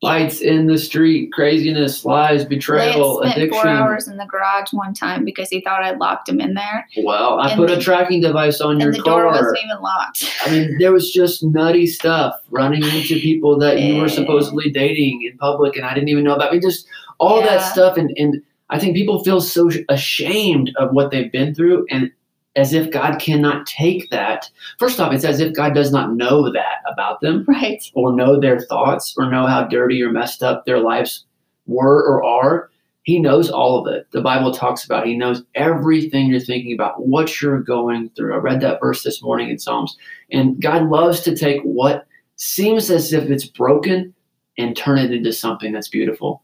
fights 0.00 0.40
in 0.40 0.66
the 0.66 0.78
street, 0.78 1.30
craziness, 1.32 2.04
lies, 2.04 2.44
betrayal, 2.44 3.16
Lance 3.16 3.32
spent 3.34 3.42
addiction. 3.44 3.62
four 3.62 3.70
hours 3.70 4.08
in 4.08 4.16
the 4.16 4.24
garage 4.24 4.72
one 4.72 4.94
time 4.94 5.24
because 5.24 5.48
he 5.50 5.60
thought 5.60 5.82
I'd 5.82 5.98
locked 5.98 6.28
him 6.28 6.40
in 6.40 6.54
there, 6.54 6.86
Well, 7.04 7.38
I 7.38 7.50
And 7.50 7.58
put 7.58 7.70
a 7.70 7.78
tracking 7.78 8.20
device 8.22 8.60
on 8.62 8.80
your 8.80 8.88
and 8.90 8.98
the 8.98 9.02
door 9.02 9.24
car. 9.24 9.32
wasn't 9.32 9.58
even 9.64 9.82
locked. 9.82 10.24
I 10.46 10.50
mean, 10.50 10.78
there 10.78 10.92
was 10.92 11.10
just 11.12 11.42
nutty 11.44 11.86
stuff 11.86 12.34
running 12.50 12.82
into 12.82 13.14
people 13.20 13.58
that 13.58 13.80
you 13.80 14.00
were 14.00 14.08
supposedly 14.08 14.70
dating 14.70 15.22
in 15.30 15.36
public, 15.38 15.76
and 15.76 15.84
I 15.84 15.92
didn't 15.94 16.08
even 16.08 16.24
know 16.24 16.34
about. 16.34 16.48
I 16.48 16.52
mean, 16.52 16.62
just 16.62 16.86
all 17.18 17.42
that 17.42 17.58
stuff, 17.58 17.96
and 17.98 18.10
and 18.16 18.42
I 18.70 18.78
think 18.78 18.96
people 18.96 19.22
feel 19.22 19.40
so 19.42 19.68
ashamed 19.90 20.72
of 20.76 20.92
what 20.92 21.10
they've 21.10 21.30
been 21.30 21.54
through, 21.54 21.86
and 21.90 22.10
as 22.56 22.72
if 22.72 22.90
God 22.90 23.18
cannot 23.20 23.66
take 23.66 24.10
that. 24.10 24.50
First 24.78 24.98
off, 25.00 25.12
it's 25.12 25.24
as 25.24 25.40
if 25.40 25.54
God 25.54 25.74
does 25.74 25.92
not 25.92 26.14
know 26.14 26.50
that 26.52 26.78
about 26.90 27.20
them, 27.20 27.44
Right. 27.48 27.82
or 27.94 28.12
know 28.12 28.38
their 28.40 28.60
thoughts, 28.60 29.14
or 29.16 29.30
know 29.30 29.46
how 29.46 29.64
dirty 29.64 30.02
or 30.02 30.10
messed 30.10 30.42
up 30.42 30.64
their 30.64 30.80
lives 30.80 31.26
were 31.66 32.02
or 32.04 32.24
are. 32.24 32.70
He 33.04 33.18
knows 33.18 33.50
all 33.50 33.78
of 33.78 33.92
it. 33.92 34.06
The 34.10 34.20
Bible 34.20 34.52
talks 34.52 34.84
about 34.84 35.06
he 35.06 35.16
knows 35.16 35.42
everything 35.54 36.26
you're 36.28 36.40
thinking 36.40 36.72
about, 36.74 37.06
what 37.06 37.40
you're 37.40 37.62
going 37.62 38.10
through. 38.10 38.34
I 38.34 38.38
read 38.38 38.60
that 38.60 38.80
verse 38.80 39.02
this 39.02 39.22
morning 39.22 39.48
in 39.48 39.58
Psalms. 39.58 39.96
And 40.30 40.60
God 40.60 40.90
loves 40.90 41.20
to 41.22 41.36
take 41.36 41.62
what 41.62 42.06
seems 42.36 42.90
as 42.90 43.12
if 43.12 43.30
it's 43.30 43.46
broken 43.46 44.14
and 44.58 44.76
turn 44.76 44.98
it 44.98 45.12
into 45.12 45.32
something 45.32 45.72
that's 45.72 45.88
beautiful. 45.88 46.42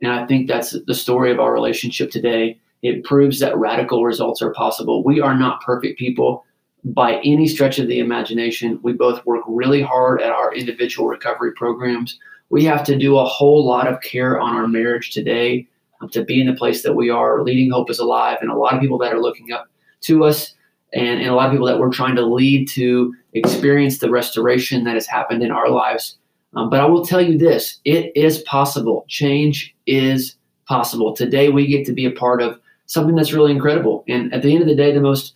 And 0.00 0.10
I 0.10 0.26
think 0.26 0.48
that's 0.48 0.76
the 0.86 0.94
story 0.94 1.30
of 1.30 1.40
our 1.40 1.52
relationship 1.52 2.10
today. 2.10 2.58
It 2.82 3.04
proves 3.04 3.38
that 3.38 3.56
radical 3.56 4.04
results 4.04 4.42
are 4.42 4.52
possible. 4.52 5.04
We 5.04 5.20
are 5.20 5.38
not 5.38 5.62
perfect 5.62 5.98
people 5.98 6.44
by 6.84 7.20
any 7.24 7.46
stretch 7.46 7.78
of 7.78 7.86
the 7.86 8.00
imagination. 8.00 8.80
We 8.82 8.92
both 8.92 9.24
work 9.24 9.44
really 9.46 9.82
hard 9.82 10.20
at 10.20 10.32
our 10.32 10.52
individual 10.52 11.08
recovery 11.08 11.52
programs. 11.52 12.18
We 12.50 12.64
have 12.64 12.84
to 12.84 12.98
do 12.98 13.18
a 13.18 13.24
whole 13.24 13.64
lot 13.64 13.86
of 13.86 14.00
care 14.00 14.40
on 14.40 14.56
our 14.56 14.66
marriage 14.66 15.10
today 15.10 15.68
um, 16.00 16.08
to 16.10 16.24
be 16.24 16.40
in 16.40 16.48
the 16.48 16.54
place 16.54 16.82
that 16.82 16.94
we 16.94 17.08
are. 17.08 17.42
Leading 17.42 17.70
Hope 17.70 17.88
is 17.88 18.00
alive, 18.00 18.38
and 18.40 18.50
a 18.50 18.56
lot 18.56 18.74
of 18.74 18.80
people 18.80 18.98
that 18.98 19.12
are 19.12 19.22
looking 19.22 19.52
up 19.52 19.68
to 20.02 20.24
us, 20.24 20.54
and, 20.92 21.20
and 21.20 21.28
a 21.28 21.34
lot 21.34 21.46
of 21.46 21.52
people 21.52 21.66
that 21.66 21.78
we're 21.78 21.92
trying 21.92 22.16
to 22.16 22.26
lead 22.26 22.68
to 22.70 23.14
experience 23.32 23.98
the 23.98 24.10
restoration 24.10 24.84
that 24.84 24.94
has 24.94 25.06
happened 25.06 25.42
in 25.42 25.52
our 25.52 25.70
lives. 25.70 26.18
Um, 26.54 26.68
but 26.68 26.80
I 26.80 26.84
will 26.84 27.06
tell 27.06 27.22
you 27.22 27.38
this 27.38 27.80
it 27.84 28.12
is 28.16 28.40
possible. 28.40 29.04
Change 29.08 29.74
is 29.86 30.34
possible. 30.66 31.14
Today, 31.14 31.48
we 31.48 31.66
get 31.68 31.86
to 31.86 31.92
be 31.92 32.04
a 32.04 32.10
part 32.10 32.42
of 32.42 32.58
something 32.92 33.16
that's 33.16 33.32
really 33.32 33.52
incredible. 33.52 34.04
And 34.06 34.32
at 34.34 34.42
the 34.42 34.52
end 34.52 34.60
of 34.60 34.68
the 34.68 34.74
day, 34.74 34.92
the 34.92 35.00
most 35.00 35.34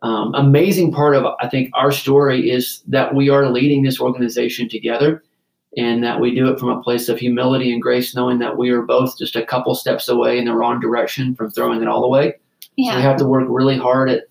um, 0.00 0.34
amazing 0.34 0.92
part 0.92 1.14
of 1.14 1.26
I 1.40 1.48
think 1.48 1.70
our 1.74 1.92
story 1.92 2.50
is 2.50 2.82
that 2.86 3.14
we 3.14 3.28
are 3.28 3.50
leading 3.50 3.82
this 3.82 4.00
organization 4.00 4.68
together, 4.68 5.22
and 5.76 6.02
that 6.02 6.20
we 6.20 6.34
do 6.34 6.48
it 6.48 6.58
from 6.58 6.70
a 6.70 6.82
place 6.82 7.10
of 7.10 7.18
humility 7.18 7.70
and 7.70 7.82
grace, 7.82 8.14
knowing 8.14 8.38
that 8.38 8.56
we 8.56 8.70
are 8.70 8.82
both 8.82 9.18
just 9.18 9.36
a 9.36 9.44
couple 9.44 9.74
steps 9.74 10.08
away 10.08 10.38
in 10.38 10.46
the 10.46 10.54
wrong 10.54 10.80
direction 10.80 11.34
from 11.34 11.50
throwing 11.50 11.82
it 11.82 11.88
all 11.88 12.04
away. 12.04 12.34
Yeah. 12.76 12.92
So 12.92 12.96
we 12.96 13.02
have 13.02 13.18
to 13.18 13.26
work 13.26 13.46
really 13.48 13.76
hard 13.76 14.08
at 14.10 14.22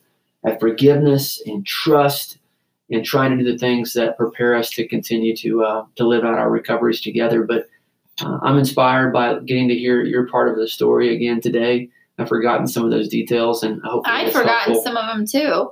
at 0.43 0.59
forgiveness 0.59 1.41
and 1.45 1.65
trust, 1.65 2.39
and 2.89 3.05
trying 3.05 3.37
to 3.37 3.43
do 3.43 3.51
the 3.51 3.57
things 3.59 3.93
that 3.93 4.17
prepare 4.17 4.55
us 4.55 4.71
to 4.71 4.87
continue 4.87 5.35
to 5.37 5.63
uh, 5.63 5.85
to 5.97 6.07
live 6.07 6.23
out 6.23 6.39
our 6.39 6.49
recoveries 6.49 7.01
together. 7.01 7.43
But 7.43 7.67
uh, 8.21 8.39
I'm 8.41 8.57
inspired 8.57 9.13
by 9.13 9.39
getting 9.39 9.67
to 9.67 9.75
hear 9.75 10.03
your 10.03 10.27
part 10.27 10.49
of 10.49 10.55
the 10.55 10.67
story 10.67 11.15
again 11.15 11.41
today. 11.41 11.89
I've 12.17 12.29
forgotten 12.29 12.67
some 12.67 12.85
of 12.85 12.91
those 12.91 13.09
details, 13.09 13.63
and 13.63 13.81
I 13.83 13.89
hope 13.89 14.03
I've 14.05 14.31
forgotten 14.31 14.81
some 14.81 14.97
of 14.97 15.05
them 15.05 15.25
too. 15.25 15.71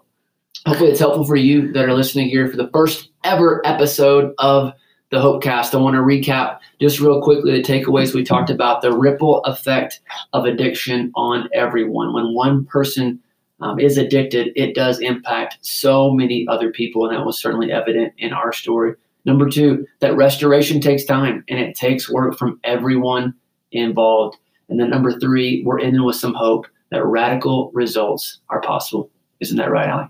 Hopefully, 0.66 0.92
it's 0.92 1.00
helpful 1.00 1.26
for 1.26 1.36
you 1.36 1.72
that 1.74 1.86
are 1.86 1.94
listening 1.94 2.30
here 2.30 2.48
for 2.48 2.58
the 2.58 2.70
first 2.74 3.10
ever 3.24 3.62
episode 3.66 4.34
of 4.40 4.74
the 5.12 5.18
Hopecast. 5.18 5.74
I 5.74 5.78
want 5.78 5.96
to 5.96 6.02
recap 6.02 6.60
just 6.82 7.00
real 7.00 7.22
quickly 7.22 7.52
the 7.52 7.64
takeaways 7.64 8.14
we 8.14 8.24
talked 8.24 8.50
about 8.50 8.82
the 8.82 8.92
ripple 8.92 9.42
effect 9.46 10.02
of 10.34 10.46
addiction 10.46 11.12
on 11.16 11.48
everyone. 11.54 12.14
When 12.14 12.34
one 12.34 12.66
person 12.66 13.20
um, 13.62 13.80
is 13.80 13.98
addicted, 13.98 14.52
it 14.56 14.76
does 14.76 15.00
impact 15.00 15.60
so 15.62 16.12
many 16.12 16.46
other 16.50 16.72
people, 16.72 17.06
and 17.06 17.16
that 17.16 17.26
was 17.26 17.40
certainly 17.42 17.72
evident 17.72 18.14
in 18.18 18.34
our 18.34 18.52
story. 18.52 18.96
Number 19.26 19.50
two, 19.50 19.88
that 20.00 20.16
restoration 20.18 20.82
takes 20.82 21.06
time 21.06 21.46
and 21.48 21.60
it 21.60 21.76
takes 21.76 22.10
work 22.10 22.38
from 22.38 22.60
everyone 22.64 23.34
involved. 23.72 24.38
And 24.74 24.80
then 24.80 24.90
number 24.90 25.12
three, 25.20 25.62
we're 25.64 25.80
ending 25.80 26.04
with 26.04 26.16
some 26.16 26.34
hope 26.34 26.66
that 26.90 27.06
radical 27.06 27.70
results 27.76 28.40
are 28.50 28.60
possible. 28.60 29.08
Isn't 29.40 29.58
that 29.58 29.70
right, 29.70 29.88
Allie? 29.88 30.08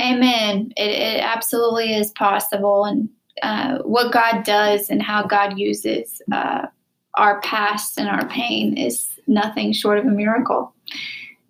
Amen. 0.00 0.72
It, 0.78 0.90
it 0.90 1.20
absolutely 1.22 1.94
is 1.94 2.10
possible. 2.12 2.86
And 2.86 3.10
uh, 3.42 3.80
what 3.82 4.10
God 4.10 4.42
does 4.42 4.88
and 4.88 5.02
how 5.02 5.24
God 5.24 5.58
uses 5.58 6.22
uh, 6.32 6.62
our 7.16 7.42
past 7.42 7.98
and 7.98 8.08
our 8.08 8.26
pain 8.28 8.78
is 8.78 9.06
nothing 9.26 9.74
short 9.74 9.98
of 9.98 10.06
a 10.06 10.10
miracle. 10.10 10.74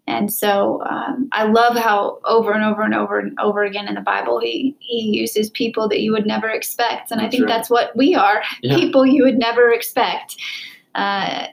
And 0.09 0.33
so 0.33 0.83
um, 0.90 1.29
I 1.31 1.44
love 1.44 1.77
how 1.77 2.18
over 2.25 2.51
and 2.51 2.64
over 2.64 2.83
and 2.83 2.97
over 2.97 3.20
and 3.20 3.38
over 3.38 3.62
again 3.62 3.87
in 3.87 3.94
the 3.94 4.01
Bible, 4.01 4.40
he, 4.40 4.75
he 4.81 5.16
uses 5.16 5.51
people 5.51 5.88
that 5.90 6.01
you 6.01 6.11
would 6.11 6.27
never 6.27 6.49
expect. 6.49 7.12
And 7.12 7.20
I 7.20 7.31
think 7.31 7.44
right. 7.44 7.49
that's 7.49 7.70
what 7.70 7.97
we 7.97 8.16
are 8.16 8.42
Yeah. 8.61 8.75
people 8.81 9.07
you 9.07 9.23
would 9.23 9.38
never 9.38 9.70
expect 9.70 10.37
uh, 10.97 11.47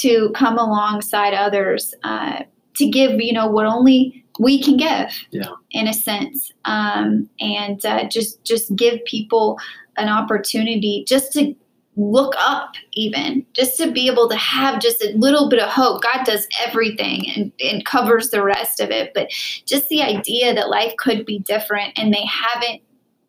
to 0.00 0.30
come 0.34 0.58
alongside 0.58 1.34
others 1.34 1.94
uh, 2.04 2.42
to 2.76 2.88
give, 2.88 3.20
you 3.20 3.32
know, 3.32 3.46
what 3.48 3.66
only 3.66 4.24
we 4.40 4.62
can 4.62 4.76
give 4.76 5.12
Yeah. 5.30 5.50
in 5.70 5.86
a 5.86 5.94
sense. 5.94 6.52
Um, 6.64 7.28
and 7.40 7.84
uh, 7.84 8.08
just, 8.08 8.42
just 8.44 8.74
give 8.74 9.04
people 9.04 9.58
an 9.96 10.08
opportunity 10.08 11.04
just 11.06 11.32
to 11.34 11.54
look 11.96 12.34
up 12.38 12.72
even 12.94 13.46
just 13.52 13.76
to 13.76 13.90
be 13.90 14.08
able 14.08 14.28
to 14.28 14.36
have 14.36 14.80
just 14.80 15.00
a 15.02 15.12
little 15.16 15.48
bit 15.48 15.60
of 15.60 15.68
hope 15.68 16.02
god 16.02 16.24
does 16.24 16.46
everything 16.66 17.22
and, 17.36 17.52
and 17.60 17.84
covers 17.84 18.30
the 18.30 18.42
rest 18.42 18.80
of 18.80 18.90
it 18.90 19.12
but 19.14 19.30
just 19.64 19.88
the 19.88 20.02
idea 20.02 20.52
that 20.52 20.68
life 20.68 20.92
could 20.98 21.24
be 21.24 21.38
different 21.38 21.96
and 21.96 22.12
they 22.12 22.24
haven't 22.26 22.82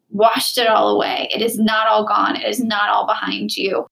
washed 0.09 0.57
it 0.57 0.67
all 0.67 0.89
away 0.95 1.29
it 1.31 1.43
is 1.43 1.59
not 1.59 1.87
all 1.87 2.07
gone 2.07 2.35
it 2.35 2.47
is 2.47 2.59
not 2.59 2.89
all 2.89 3.05
behind 3.05 3.55
you 3.55 3.85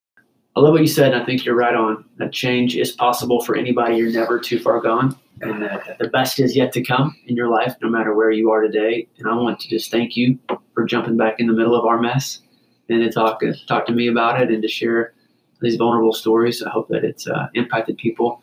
I 0.56 0.60
love 0.60 0.72
what 0.72 0.82
you 0.82 0.86
said, 0.86 1.12
and 1.12 1.20
I 1.22 1.26
think 1.26 1.44
you're 1.44 1.56
right 1.56 1.74
on. 1.74 2.04
That 2.18 2.32
change 2.32 2.76
is 2.76 2.92
possible 2.92 3.42
for 3.42 3.56
anybody. 3.56 3.96
You're 3.96 4.12
never 4.12 4.38
too 4.38 4.60
far 4.60 4.80
gone, 4.80 5.16
and 5.40 5.62
that 5.62 5.98
the 5.98 6.08
best 6.08 6.38
is 6.38 6.54
yet 6.54 6.72
to 6.74 6.82
come 6.82 7.16
in 7.26 7.34
your 7.34 7.48
life, 7.48 7.74
no 7.82 7.88
matter 7.88 8.14
where 8.14 8.30
you 8.30 8.50
are 8.52 8.60
today. 8.62 9.08
And 9.18 9.28
I 9.28 9.34
want 9.34 9.58
to 9.60 9.68
just 9.68 9.90
thank 9.90 10.16
you 10.16 10.38
for 10.74 10.84
jumping 10.84 11.16
back 11.16 11.36
in 11.40 11.48
the 11.48 11.52
middle 11.52 11.74
of 11.74 11.84
our 11.84 12.00
mess 12.00 12.40
and 12.88 13.02
to 13.02 13.10
talk 13.10 13.42
talk 13.66 13.86
to 13.86 13.92
me 13.92 14.06
about 14.06 14.40
it 14.40 14.50
and 14.50 14.62
to 14.62 14.68
share 14.68 15.12
these 15.60 15.74
vulnerable 15.76 16.12
stories. 16.12 16.62
I 16.62 16.70
hope 16.70 16.88
that 16.88 17.04
it's 17.04 17.26
uh, 17.26 17.48
impacted 17.54 17.96
people. 17.98 18.40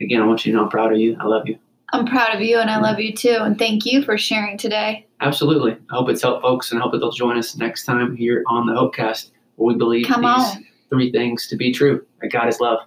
Again, 0.00 0.20
I 0.20 0.26
want 0.26 0.44
you 0.44 0.52
to 0.52 0.58
know 0.58 0.64
I'm 0.64 0.70
proud 0.70 0.92
of 0.92 0.98
you. 0.98 1.16
I 1.18 1.24
love 1.24 1.46
you. 1.48 1.58
i'm 1.92 2.04
proud 2.04 2.34
of 2.34 2.40
you 2.42 2.58
and 2.58 2.68
i 2.68 2.78
love 2.80 2.98
you 2.98 3.14
too 3.14 3.38
and 3.40 3.56
thank 3.56 3.86
you 3.86 4.02
for 4.02 4.18
sharing 4.18 4.58
today 4.58 5.06
Absolutely. 5.20 5.72
I 5.90 5.94
hope 5.94 6.10
it's 6.10 6.20
helped 6.20 6.42
folks, 6.42 6.70
and 6.70 6.78
I 6.78 6.82
hope 6.82 6.92
that 6.92 6.98
they'll 6.98 7.10
join 7.10 7.38
us 7.38 7.56
next 7.56 7.84
time 7.86 8.14
here 8.14 8.44
on 8.48 8.66
the 8.66 8.74
Hopecast, 8.74 9.30
where 9.54 9.72
we 9.72 9.78
believe 9.78 10.06
come 10.06 10.20
these 10.20 10.56
on 10.56 10.66
three 10.90 11.10
things 11.10 11.46
to 11.48 11.56
be 11.56 11.72
true 11.72 12.04
that 12.20 12.28
God 12.28 12.48
is 12.48 12.60
love, 12.60 12.80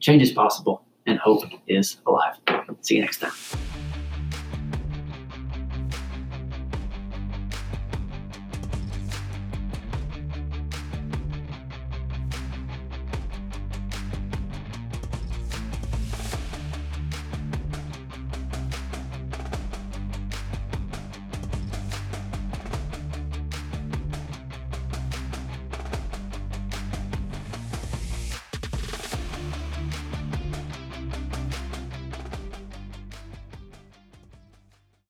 change 0.00 0.22
is 0.22 0.32
possible, 0.32 0.84
and 1.06 1.18
hope 1.18 1.44
is 1.66 1.98
alive. 2.06 2.36
See 2.82 2.96
you 2.96 3.00
next 3.00 3.18
time. 3.20 3.32